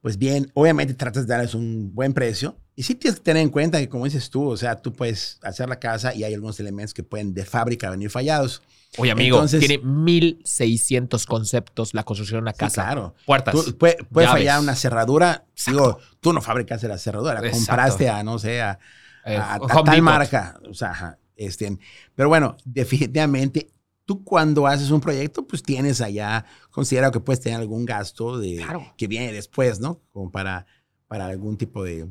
pues 0.07 0.17
bien, 0.17 0.49
obviamente 0.53 0.93
tratas 0.93 1.27
de 1.27 1.33
darles 1.33 1.53
un 1.53 1.93
buen 1.93 2.13
precio. 2.13 2.57
Y 2.77 2.83
sí 2.83 2.95
tienes 2.95 3.19
que 3.19 3.25
tener 3.25 3.43
en 3.43 3.49
cuenta 3.49 3.77
que, 3.77 3.89
como 3.89 4.05
dices 4.05 4.29
tú, 4.29 4.47
o 4.47 4.55
sea, 4.55 4.77
tú 4.77 4.93
puedes 4.93 5.37
hacer 5.41 5.67
la 5.67 5.79
casa 5.79 6.15
y 6.15 6.23
hay 6.23 6.33
algunos 6.33 6.57
elementos 6.61 6.93
que 6.93 7.03
pueden 7.03 7.33
de 7.33 7.43
fábrica 7.43 7.89
venir 7.89 8.09
fallados. 8.09 8.61
Oye, 8.97 9.11
amigo, 9.11 9.35
Entonces, 9.35 9.59
tiene 9.59 9.79
1600 9.83 11.25
conceptos 11.25 11.93
la 11.93 12.03
construcción 12.03 12.37
de 12.37 12.43
una 12.43 12.53
casa. 12.53 12.85
claro. 12.85 13.15
Puertas. 13.25 13.53
puede, 13.77 13.97
fallar 14.09 14.61
una 14.61 14.77
cerradura. 14.77 15.43
Digo, 15.65 15.99
tú 16.21 16.31
no 16.31 16.41
fabricaste 16.41 16.87
la 16.87 16.97
cerradura, 16.97 17.41
la 17.41 17.51
compraste 17.51 18.07
a, 18.07 18.23
no 18.23 18.39
sé, 18.39 18.61
a, 18.61 18.79
eh, 19.25 19.41
tal 19.83 20.01
marca. 20.01 20.57
O 20.69 20.73
sea, 20.73 21.17
este, 21.35 21.77
pero 22.15 22.29
bueno, 22.29 22.55
definitivamente 22.63 23.71
tú 24.07 24.23
cuando 24.23 24.65
haces 24.65 24.89
un 24.89 25.01
proyecto, 25.01 25.45
pues 25.45 25.61
tienes 25.61 25.99
allá, 25.99 26.45
considera 26.71 27.11
que 27.11 27.19
puedes 27.19 27.41
tener 27.41 27.59
algún 27.59 27.85
gasto 27.85 28.39
de, 28.39 28.65
que 28.95 29.05
viene 29.05 29.33
después, 29.33 29.81
¿no? 29.81 30.01
Como 30.13 30.31
para, 30.31 30.65
para 31.07 31.25
algún 31.25 31.57
tipo 31.57 31.83
de, 31.83 32.07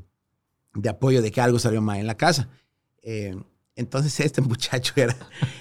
de 0.74 0.88
apoyo 0.90 1.22
de 1.22 1.32
que 1.32 1.40
algo 1.40 1.58
salió 1.58 1.80
mal 1.80 1.98
en 1.98 2.06
la 2.06 2.14
casa. 2.14 2.50
Eh, 3.02 3.34
entonces 3.76 4.20
este 4.26 4.42
muchacho 4.42 4.92
era, 4.96 5.16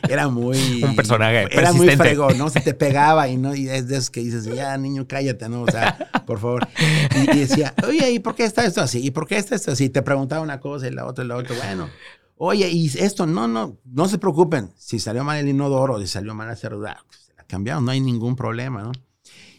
era 0.10 0.28
muy... 0.28 0.58
un 0.84 0.95
personaje 0.98 1.48
Era 1.52 1.71
muy 1.71 1.89
fregón, 1.95 2.38
¿no? 2.38 2.50
Se 2.50 2.60
te 2.60 2.74
pegaba 2.74 3.30
y, 3.30 3.38
no, 3.38 3.56
y 3.56 3.69
es 3.69 3.88
de 3.88 3.95
esos 3.95 4.10
que 4.10 4.19
dices, 4.19 4.43
ya 4.43 4.78
niño, 4.78 5.08
cállate, 5.08 5.48
¿no? 5.48 5.62
O 5.62 5.71
sea, 5.71 5.98
por 6.28 6.39
favor. 6.39 6.67
Y, 7.15 7.32
y 7.32 7.39
decía, 7.39 7.74
oye, 7.88 8.12
¿y 8.12 8.19
por 8.19 8.36
qué 8.36 8.43
está 8.43 8.65
esto 8.65 8.82
así? 8.82 9.00
¿Y 9.02 9.12
por 9.12 9.26
qué 9.26 9.38
está 9.38 9.56
esto 9.56 9.71
así? 9.71 9.88
Te 9.89 10.02
preguntaba 10.02 10.41
una 10.41 10.60
cosa 10.60 10.86
y 10.89 10.91
la 10.91 11.06
otra 11.06 11.24
y 11.24 11.30
la 11.30 11.38
otra. 11.38 11.56
Bueno, 11.56 11.89
Oye, 12.38 12.69
y 12.69 12.88
esto, 12.98 13.26
no, 13.26 13.48
no, 13.48 13.78
no 13.86 14.08
se 14.08 14.17
preocupen. 14.17 14.69
Si 14.78 15.00
salió 15.00 15.24
mal 15.24 15.38
el 15.39 15.48
inodoro, 15.48 16.00
si 16.00 16.08
salió 16.08 16.34
mal 16.34 16.48
la 16.48 16.56
cerradura, 16.56 16.98
pues, 17.08 17.21
se 17.21 17.34
la 17.34 17.43
cambiaron, 17.45 17.86
no 17.86 17.91
hay 17.91 18.02
ningún 18.02 18.36
problema, 18.36 18.84
¿no? 18.84 18.91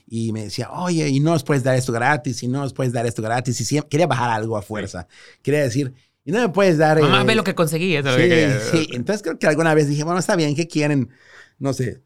Y 0.07 0.33
me 0.33 0.45
decía, 0.45 0.71
oye, 0.71 1.09
y 1.09 1.19
no 1.21 1.33
nos 1.33 1.43
puedes 1.43 1.65
dar 1.65 1.75
esto 1.75 1.93
gratis, 1.93 2.43
y 2.43 2.49
no 2.49 2.61
nos 2.61 2.73
puedes 2.73 2.93
dar 2.93 3.07
esto 3.07 3.23
gratis. 3.23 3.61
Y 3.61 3.65
siempre, 3.65 3.89
quería 3.89 4.07
bajar 4.07 4.31
algo 4.31 4.57
a 4.57 4.63
fuerza. 4.63 5.09
Quería 5.43 5.63
decir, 5.63 5.95
y 6.25 6.33
no 6.33 6.39
me 6.39 6.49
puedes 6.51 6.77
dar... 6.79 7.01
Mamá, 7.01 7.23
eh, 7.23 7.25
ve 7.25 7.35
lo 7.35 7.45
que 7.45 7.55
conseguí. 7.55 7.97
eso 7.97 8.11
es 8.11 8.17
lo 8.17 8.23
Sí, 8.23 8.29
que 8.29 8.61
sí. 8.71 8.89
Entonces 8.93 9.23
creo 9.23 9.39
que 9.39 9.47
alguna 9.47 9.75
vez 9.75 9.89
dije, 9.89 10.05
bueno, 10.05 10.21
está 10.21 10.37
bien, 10.37 10.55
¿qué 10.55 10.69
quieren? 10.69 11.11
No 11.59 11.73
sé, 11.73 12.03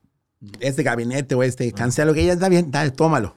este 0.60 0.82
gabinete 0.82 1.34
o 1.34 1.42
este 1.42 1.72
cancelo, 1.72 2.14
que 2.14 2.24
ya 2.24 2.34
está 2.34 2.48
bien, 2.48 2.70
dale, 2.70 2.90
tómalo. 2.92 3.36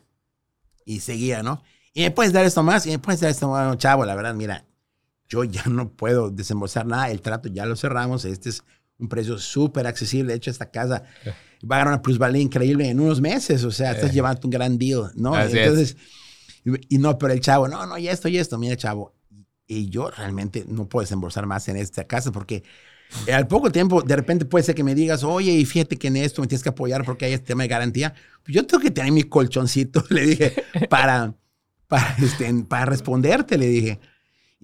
Y 0.86 1.00
seguía, 1.00 1.42
¿no? 1.42 1.64
Y 1.94 2.02
me 2.04 2.12
puedes 2.12 2.34
dar 2.34 2.46
esto 2.46 2.64
más, 2.64 2.86
y 2.86 2.92
me 2.92 3.00
puedes 3.00 3.22
dar 3.22 3.32
esto 3.32 3.50
más, 3.50 3.78
chavo, 3.78 4.06
la 4.06 4.16
verdad, 4.16 4.34
mira, 4.34 4.66
yo 5.34 5.44
ya 5.44 5.64
no 5.66 5.90
puedo 5.90 6.30
desembolsar 6.30 6.86
nada, 6.86 7.10
el 7.10 7.22
trato 7.22 7.50
ya 7.50 7.66
lo 7.66 7.76
cerramos, 7.76 8.24
este 8.26 8.50
es 8.50 8.64
un 9.00 9.10
precio 9.10 9.40
súper 9.40 9.88
accesible, 9.88 10.34
de 10.34 10.38
hecho 10.38 10.52
esta 10.52 10.70
casa 10.70 11.02
va 11.70 11.76
a 11.78 11.80
ganar 11.80 11.88
una 11.96 12.02
plusvalía 12.04 12.42
increíble 12.42 12.88
en 12.88 13.00
unos 13.00 13.20
meses, 13.20 13.64
o 13.64 13.72
sea, 13.72 13.92
estás 13.94 14.12
Eh. 14.12 14.14
llevando 14.14 14.42
un 14.44 14.52
gran 14.52 14.78
deal, 14.78 15.12
¿no? 15.16 15.34
Así 15.34 15.58
es. 15.58 15.64
Entonces, 15.68 15.98
y, 16.64 16.96
y 16.96 16.98
no, 17.00 17.18
pero 17.18 17.34
el 17.34 17.40
chavo, 17.40 17.68
no, 17.68 17.86
no, 17.88 17.98
y 17.98 18.08
esto 18.08 18.28
y 18.28 18.38
esto, 18.38 18.60
mira, 18.60 18.78
chavo, 18.78 19.16
y 19.66 19.90
yo 19.90 20.12
realmente 20.12 20.66
no 20.68 20.88
puedo 20.88 21.02
desembolsar 21.02 21.48
más 21.48 21.68
en 21.68 21.78
esta 21.78 22.04
casa 22.06 22.32
porque 22.32 22.64
al 23.32 23.48
poco 23.48 23.72
tiempo, 23.72 24.02
de 24.02 24.16
repente 24.16 24.46
puede 24.46 24.64
ser 24.64 24.76
que 24.76 24.84
me 24.84 24.94
digas, 24.96 25.24
oye, 25.24 25.52
y 25.52 25.66
fíjate 25.66 25.98
que 25.98 26.08
en 26.10 26.18
esto 26.18 26.42
me 26.42 26.48
tienes 26.48 26.64
que 26.64 26.70
apoyar 26.70 27.04
porque 27.06 27.26
hay 27.26 27.34
este 27.34 27.48
tema 27.48 27.64
de 27.64 27.70
garantía. 27.70 28.14
Pues 28.44 28.56
yo 28.56 28.66
tengo 28.66 28.82
que 28.82 28.92
tener 28.92 29.12
mi 29.12 29.24
colchoncito, 29.24 30.04
le 30.10 30.26
dije, 30.26 30.54
para, 30.90 31.34
para, 31.88 32.16
este, 32.22 32.54
para 32.68 32.86
responderte, 32.86 33.58
le 33.58 33.68
dije. 33.68 34.00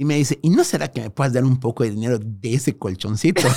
Y 0.01 0.05
me 0.05 0.15
dice, 0.15 0.39
¿y 0.41 0.49
no 0.49 0.63
será 0.63 0.88
que 0.88 1.01
me 1.01 1.09
puedas 1.09 1.33
dar 1.33 1.43
un 1.43 1.59
poco 1.59 1.83
de 1.83 1.89
dinero 1.89 2.19
de 2.21 2.53
ese 2.53 2.77
colchoncito? 2.77 3.41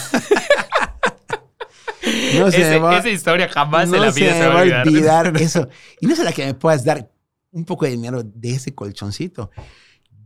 no 2.39 2.51
se 2.51 2.61
Ese- 2.63 2.79
va- 2.81 2.99
esa 2.99 3.09
historia 3.09 3.49
jamás 3.49 3.89
no 3.89 3.95
en 3.97 4.03
la 4.03 4.13
se 4.13 4.21
vida 4.21 4.33
me 4.33 4.39
se 4.41 4.47
va 4.49 4.55
a 4.59 4.63
olvidar. 4.63 4.87
olvidar 4.89 5.37
eso. 5.41 5.69
¿Y 6.01 6.07
no 6.07 6.17
será 6.17 6.33
que 6.33 6.45
me 6.45 6.55
puedas 6.55 6.85
dar 6.85 7.09
un 7.53 7.65
poco 7.65 7.85
de 7.85 7.93
dinero 7.93 8.23
de 8.25 8.51
ese 8.55 8.75
colchoncito? 8.75 9.51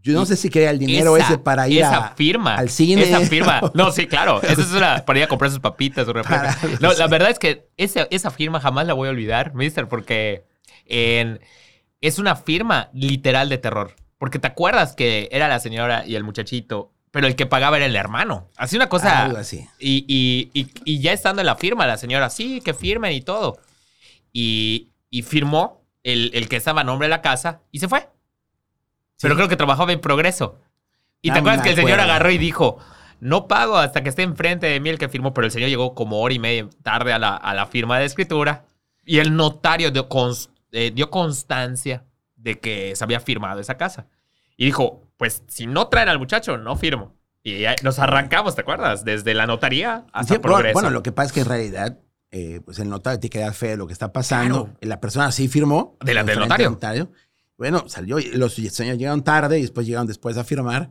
Yo 0.03 0.13
no 0.15 0.25
sé 0.25 0.37
si 0.37 0.49
quería 0.49 0.71
el 0.71 0.79
dinero 0.79 1.17
Esa- 1.19 1.27
ese 1.35 1.39
para 1.39 1.69
ir 1.69 1.81
esa 1.81 1.99
a, 1.99 2.15
firma, 2.15 2.55
al 2.55 2.71
cine. 2.71 3.03
Esa 3.03 3.21
firma. 3.21 3.61
No, 3.75 3.91
sí, 3.93 4.07
claro. 4.07 4.41
Esa 4.41 4.63
es 4.63 4.73
una 4.73 5.05
para 5.05 5.19
ir 5.19 5.25
a 5.25 5.29
comprar 5.29 5.51
sus 5.51 5.61
papitas. 5.61 6.07
Para- 6.07 6.57
No, 6.81 6.93
la 6.95 7.09
verdad 7.09 7.29
es 7.31 7.39
que 7.39 7.69
esa, 7.77 8.07
esa 8.11 8.31
firma 8.31 8.59
jamás 8.61 8.87
la 8.87 8.95
voy 8.95 9.09
a 9.09 9.11
olvidar, 9.11 9.55
mister, 9.55 9.87
porque 9.87 10.45
en- 10.87 11.41
es 12.01 12.19
una 12.19 12.37
firma 12.37 12.89
literal 12.95 13.49
de 13.51 13.59
terror. 13.59 13.95
Porque 14.19 14.39
te 14.39 14.47
acuerdas 14.47 14.95
que 14.97 15.29
era 15.33 15.49
la 15.49 15.59
señora 15.61 16.05
y 16.07 16.15
el 16.15 16.25
muchachito, 16.25 16.93
pero 17.11 17.27
el 17.27 17.37
que 17.37 17.47
pagaba 17.47 17.77
era 17.77 17.87
el 17.87 17.97
hermano. 17.97 18.49
Así 18.57 18.77
una 18.77 18.89
cosa. 18.89 19.25
Algo 19.25 19.39
así. 19.39 19.67
Y, 19.79 20.05
y- 20.09 20.51
y- 20.59 20.71
y 20.85 21.01
ya 21.01 21.13
estando 21.13 21.43
en 21.43 21.47
la 21.47 21.57
firma, 21.57 21.87
la 21.87 21.99
señora, 21.99 22.31
sí, 22.31 22.61
que 22.61 22.75
firmen 22.75 23.13
y 23.13 23.21
todo. 23.21 23.59
Y, 24.33 24.93
firmó 25.25 25.83
el, 26.03 26.31
el 26.35 26.49
que 26.49 26.57
estaba 26.57 26.83
a 26.83 26.85
nombre 26.85 27.07
de 27.07 27.11
la 27.11 27.23
casa 27.23 27.61
y 27.73 27.79
se 27.79 27.89
fue. 27.89 28.09
Pero 29.21 29.35
Sí. 29.35 29.37
creo 29.39 29.49
que 29.49 29.57
trabajaba 29.57 29.93
en 29.93 30.01
progreso. 30.01 30.61
Y 31.23 31.29
te 31.31 31.35
No 31.35 31.39
acuerdas 31.41 31.59
me 31.59 31.65
que 31.65 31.71
el 31.71 31.77
señor 31.77 32.01
agarró 32.01 32.31
y 32.31 32.37
dijo, 32.39 32.79
no 33.21 33.49
pago 33.49 33.77
hasta 33.79 34.03
que 34.03 34.11
esté 34.11 34.23
enfrente 34.23 34.67
de 34.67 34.79
mí 34.81 34.91
el 34.91 34.99
que 34.99 35.09
firmó, 35.09 35.33
pero 35.33 35.47
el 35.47 35.51
señor 35.51 35.71
llegó 35.71 35.95
como 35.95 36.21
hora 36.21 36.35
y 36.35 36.39
media 36.39 36.69
tarde 36.83 37.13
a 37.15 37.19
la, 37.19 37.35
a 37.35 37.55
la 37.55 37.67
firma 37.67 37.99
de 37.99 38.05
escritura. 38.05 38.67
Y 39.07 39.19
el 39.19 39.35
notario 39.37 39.91
dio, 39.91 40.09
cons- 40.09 40.51
eh, 40.73 40.91
dio 40.95 41.11
constancia 41.11 42.05
de 42.47 42.61
que 42.61 42.95
se 42.95 43.03
había 43.03 43.19
firmado 43.19 43.61
esa 43.61 43.77
casa. 43.77 44.07
Y 44.57 44.65
dijo, 44.67 45.03
pues 45.17 45.43
si 45.49 45.67
no 45.67 45.89
traen 45.89 46.09
al 46.09 46.19
muchacho, 46.21 46.57
no 46.57 46.77
firmo. 46.77 47.15
Y 47.43 47.65
nos 47.83 47.99
arrancamos, 47.99 48.55
¿te 48.55 48.61
acuerdas? 48.61 49.05
Desde 49.05 49.35
la 49.35 49.47
notaría 49.47 50.07
hasta 50.13 50.35
Sí, 50.35 50.41
progreso. 50.41 50.73
bueno, 50.75 50.91
lo 50.91 51.03
que 51.03 51.11
pasa 51.13 51.27
es 51.27 51.33
que 51.33 51.41
en 51.41 51.47
realidad, 51.47 51.99
eh, 52.31 52.61
pues 52.65 52.79
el 52.79 52.89
notario 52.89 53.19
tiene 53.19 53.33
que 53.33 53.39
dar 53.41 53.53
fe 53.53 53.69
de 53.71 53.77
lo 53.77 53.87
que 53.89 53.93
está 53.93 54.13
pasando. 54.13 54.65
Claro. 54.67 54.79
La 54.83 55.01
persona 55.01 55.33
sí 55.33 55.49
firmó. 55.49 55.97
Delante 56.05 56.33
del 56.33 56.43
enfrente 56.43 56.71
notario. 56.71 57.11
Bueno, 57.59 57.89
salió, 57.89 58.19
los 58.35 58.55
señores 58.55 58.99
llegaron 58.99 59.25
tarde 59.25 59.59
y 59.59 59.63
después 59.63 59.87
llegaron 59.87 60.07
después 60.07 60.37
a 60.37 60.45
firmar, 60.45 60.91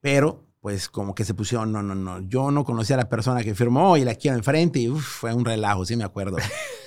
pero 0.00 0.44
pues 0.60 0.90
como 0.90 1.14
que 1.14 1.24
se 1.24 1.32
pusieron, 1.32 1.72
no, 1.72 1.82
no, 1.82 1.94
no, 1.94 2.20
yo 2.28 2.50
no 2.50 2.64
conocía 2.64 2.96
a 2.96 2.98
la 2.98 3.08
persona 3.08 3.42
que 3.42 3.54
firmó 3.54 3.96
y 3.96 4.04
la 4.04 4.14
quiero 4.16 4.36
enfrente 4.36 4.78
y 4.80 4.88
uf, 4.90 5.02
fue 5.02 5.32
un 5.32 5.44
relajo, 5.46 5.86
sí 5.86 5.96
me 5.96 6.04
acuerdo. 6.04 6.36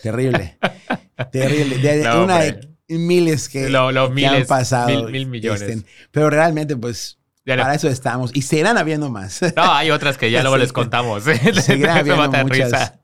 Terrible, 0.04 0.60
terrible. 1.32 1.78
De, 1.80 1.97
de 1.97 2.04
No, 2.04 2.23
una 2.26 2.39
de. 2.39 2.73
Miles 2.89 3.50
que, 3.50 3.69
Lo- 3.69 3.91
los 3.91 4.10
que 4.10 4.15
miles, 4.15 4.41
han 4.41 4.46
pasado. 4.48 4.88
mil- 4.89 5.12
mil 5.12 5.26
millones. 5.28 5.62
este, 5.62 5.86
pero 6.12 6.30
realmente, 6.30 6.76
pues, 6.76 7.17
Ya 7.46 7.58
para 7.58 7.76
eso 7.76 7.89
estamos. 7.89 8.32
Y 8.34 8.41
seguirán 8.43 8.78
habiendo 8.78 9.10
más. 9.10 9.41
No, 9.56 9.74
hay 9.74 9.91
otras 9.91 10.17
que 10.17 10.32
ya 10.32 10.41
luego 10.43 10.58
les 10.58 10.72
contamos. 10.74 11.24
Seguirá 11.62 11.93
Me 11.96 12.00
habiendo 12.12 12.30
muchas- 12.43 12.50
risa. 12.72 13.00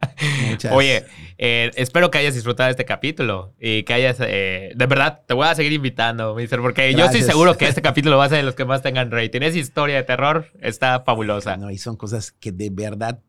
muchas. 0.50 0.72
Oye, 0.74 1.06
eh, 1.38 1.72
espero 1.76 2.10
que 2.12 2.18
hayas 2.20 2.34
disfrutado 2.36 2.70
este 2.70 2.84
capítulo 2.86 3.54
y 3.60 3.84
que 3.84 3.94
hayas, 3.94 4.18
eh, 4.22 4.72
de 4.76 4.86
verdad, 4.86 5.22
te 5.28 5.34
voy 5.34 5.48
a 5.48 5.56
seguir 5.56 5.72
invitando, 5.74 6.36
mister, 6.36 6.60
porque 6.62 6.84
yo 6.94 7.00
estoy 7.06 7.20
Gracias. 7.22 7.26
seguro 7.28 7.58
que 7.58 7.68
este 7.68 7.82
capítulo 7.82 8.18
va 8.18 8.26
a 8.26 8.30
ser 8.30 8.38
de 8.40 8.44
los 8.44 8.56
que 8.56 8.66
más 8.66 8.82
tengan 8.82 9.12
rating. 9.12 9.42
Esa 9.42 9.58
historia 9.58 9.96
de 9.98 10.04
terror 10.04 10.48
está 10.62 11.02
fabulosa. 11.02 11.56
No, 11.58 11.70
y 11.72 11.78
son 11.78 11.96
cosas 11.98 12.32
que 12.32 12.52
de 12.52 12.70
verdad 12.70 13.20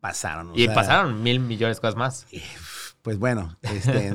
pasaron. 0.00 0.52
y 0.54 0.66
sea, 0.66 0.74
pasaron 0.74 1.22
mil 1.22 1.40
millones 1.40 1.78
de 1.78 1.80
cosas 1.80 1.96
más. 1.96 2.26
Pues 3.02 3.18
bueno, 3.18 3.58
este, 3.62 4.12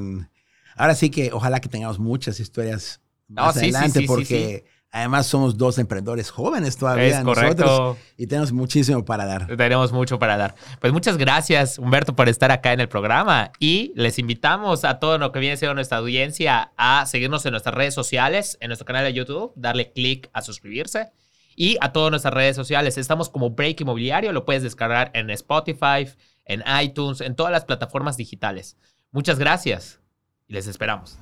ahora 0.80 0.96
sí 0.96 1.12
que 1.12 1.32
ojalá 1.34 1.60
que 1.60 1.68
tengamos 1.70 2.00
muchas 2.00 2.40
historias 2.40 3.02
No, 3.28 3.44
más 3.44 3.54
sí, 3.54 3.60
sí, 3.60 3.66
adelante, 3.68 4.00
sí, 4.00 4.00
sí, 4.00 4.08
porque 4.08 4.66
además 4.92 5.28
somos 5.28 5.58
dos 5.58 5.78
emprendedores 5.78 6.32
jóvenes 6.32 6.78
todavía 6.78 7.20
Es 7.20 7.24
correcto. 7.24 7.66
nosotros 7.66 7.98
y 8.18 8.28
tenemos 8.28 8.54
muchísimo 8.54 9.04
para 9.04 9.26
dar. 9.26 9.56
Tenemos 9.58 9.92
mucho 9.92 10.18
para 10.18 10.38
dar. 10.38 10.56
Pues 10.80 10.94
muchas 10.94 11.18
gracias, 11.18 11.78
Humberto, 11.78 12.16
por 12.16 12.30
estar 12.30 12.50
acá 12.52 12.72
en 12.72 12.80
el 12.80 12.88
programa. 12.88 13.52
Y 13.60 13.92
les 13.96 14.18
invitamos 14.20 14.86
a 14.86 15.00
todo 15.00 15.18
lo 15.18 15.32
que 15.34 15.40
viene 15.40 15.58
siendo 15.58 15.76
nuestra 15.76 15.98
audiencia 15.98 16.72
a 16.78 17.06
seguirnos 17.06 17.46
en 17.46 17.52
nuestras 17.52 17.76
redes 17.76 17.94
sociales, 17.94 18.58
en 18.62 18.70
nuestro 18.70 18.86
canal 18.86 19.04
de 19.04 19.14
YouTube, 19.14 19.52
darle 19.58 19.92
clic 19.92 20.30
a 20.34 20.42
suscribirse. 20.42 21.12
Y 21.58 21.78
a 21.82 21.92
todas 21.92 22.10
nuestras 22.10 22.34
redes 22.34 22.56
sociales. 22.56 22.98
Estamos 22.98 23.30
como 23.30 23.50
Break 23.50 23.82
Inmobiliario. 23.82 24.32
Lo 24.32 24.46
puedes 24.46 24.64
descargar 24.64 25.12
en 25.14 25.30
Spotify, 25.30 26.08
en 26.46 26.64
iTunes, 26.82 27.20
en 27.20 27.36
todas 27.36 27.52
las 27.52 27.66
plataformas 27.66 28.16
digitales. 28.16 28.78
Muchas 29.12 29.38
gracias 29.38 30.00
y 30.50 30.54
les 30.54 30.68
esperamos. 30.68 31.18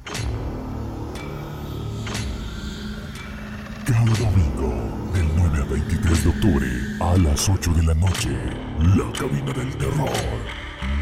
Cada 3.86 4.00
domingo, 4.00 5.12
del 5.14 5.28
9 5.36 5.62
al 5.62 5.68
23 5.70 6.24
de 6.24 6.30
octubre, 6.30 6.68
a 7.02 7.18
las 7.18 7.48
8 7.48 7.74
de 7.74 7.84
la 7.84 7.94
noche, 7.94 8.30
La 8.80 9.12
Cabina 9.18 9.54
del 9.54 9.78
Terror. 9.78 10.10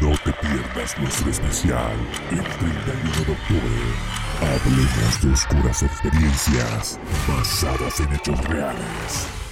No 0.00 0.10
te 0.24 0.32
pierdas 0.32 0.98
nuestro 0.98 1.30
especial 1.30 1.96
el 2.30 2.42
31 2.42 3.24
de 3.26 3.32
octubre. 3.32 3.76
Hablemos 4.40 5.22
de 5.22 5.32
oscuras 5.32 5.82
experiencias 5.82 7.00
basadas 7.28 8.00
en 8.00 8.12
hechos 8.12 8.44
reales. 8.44 9.45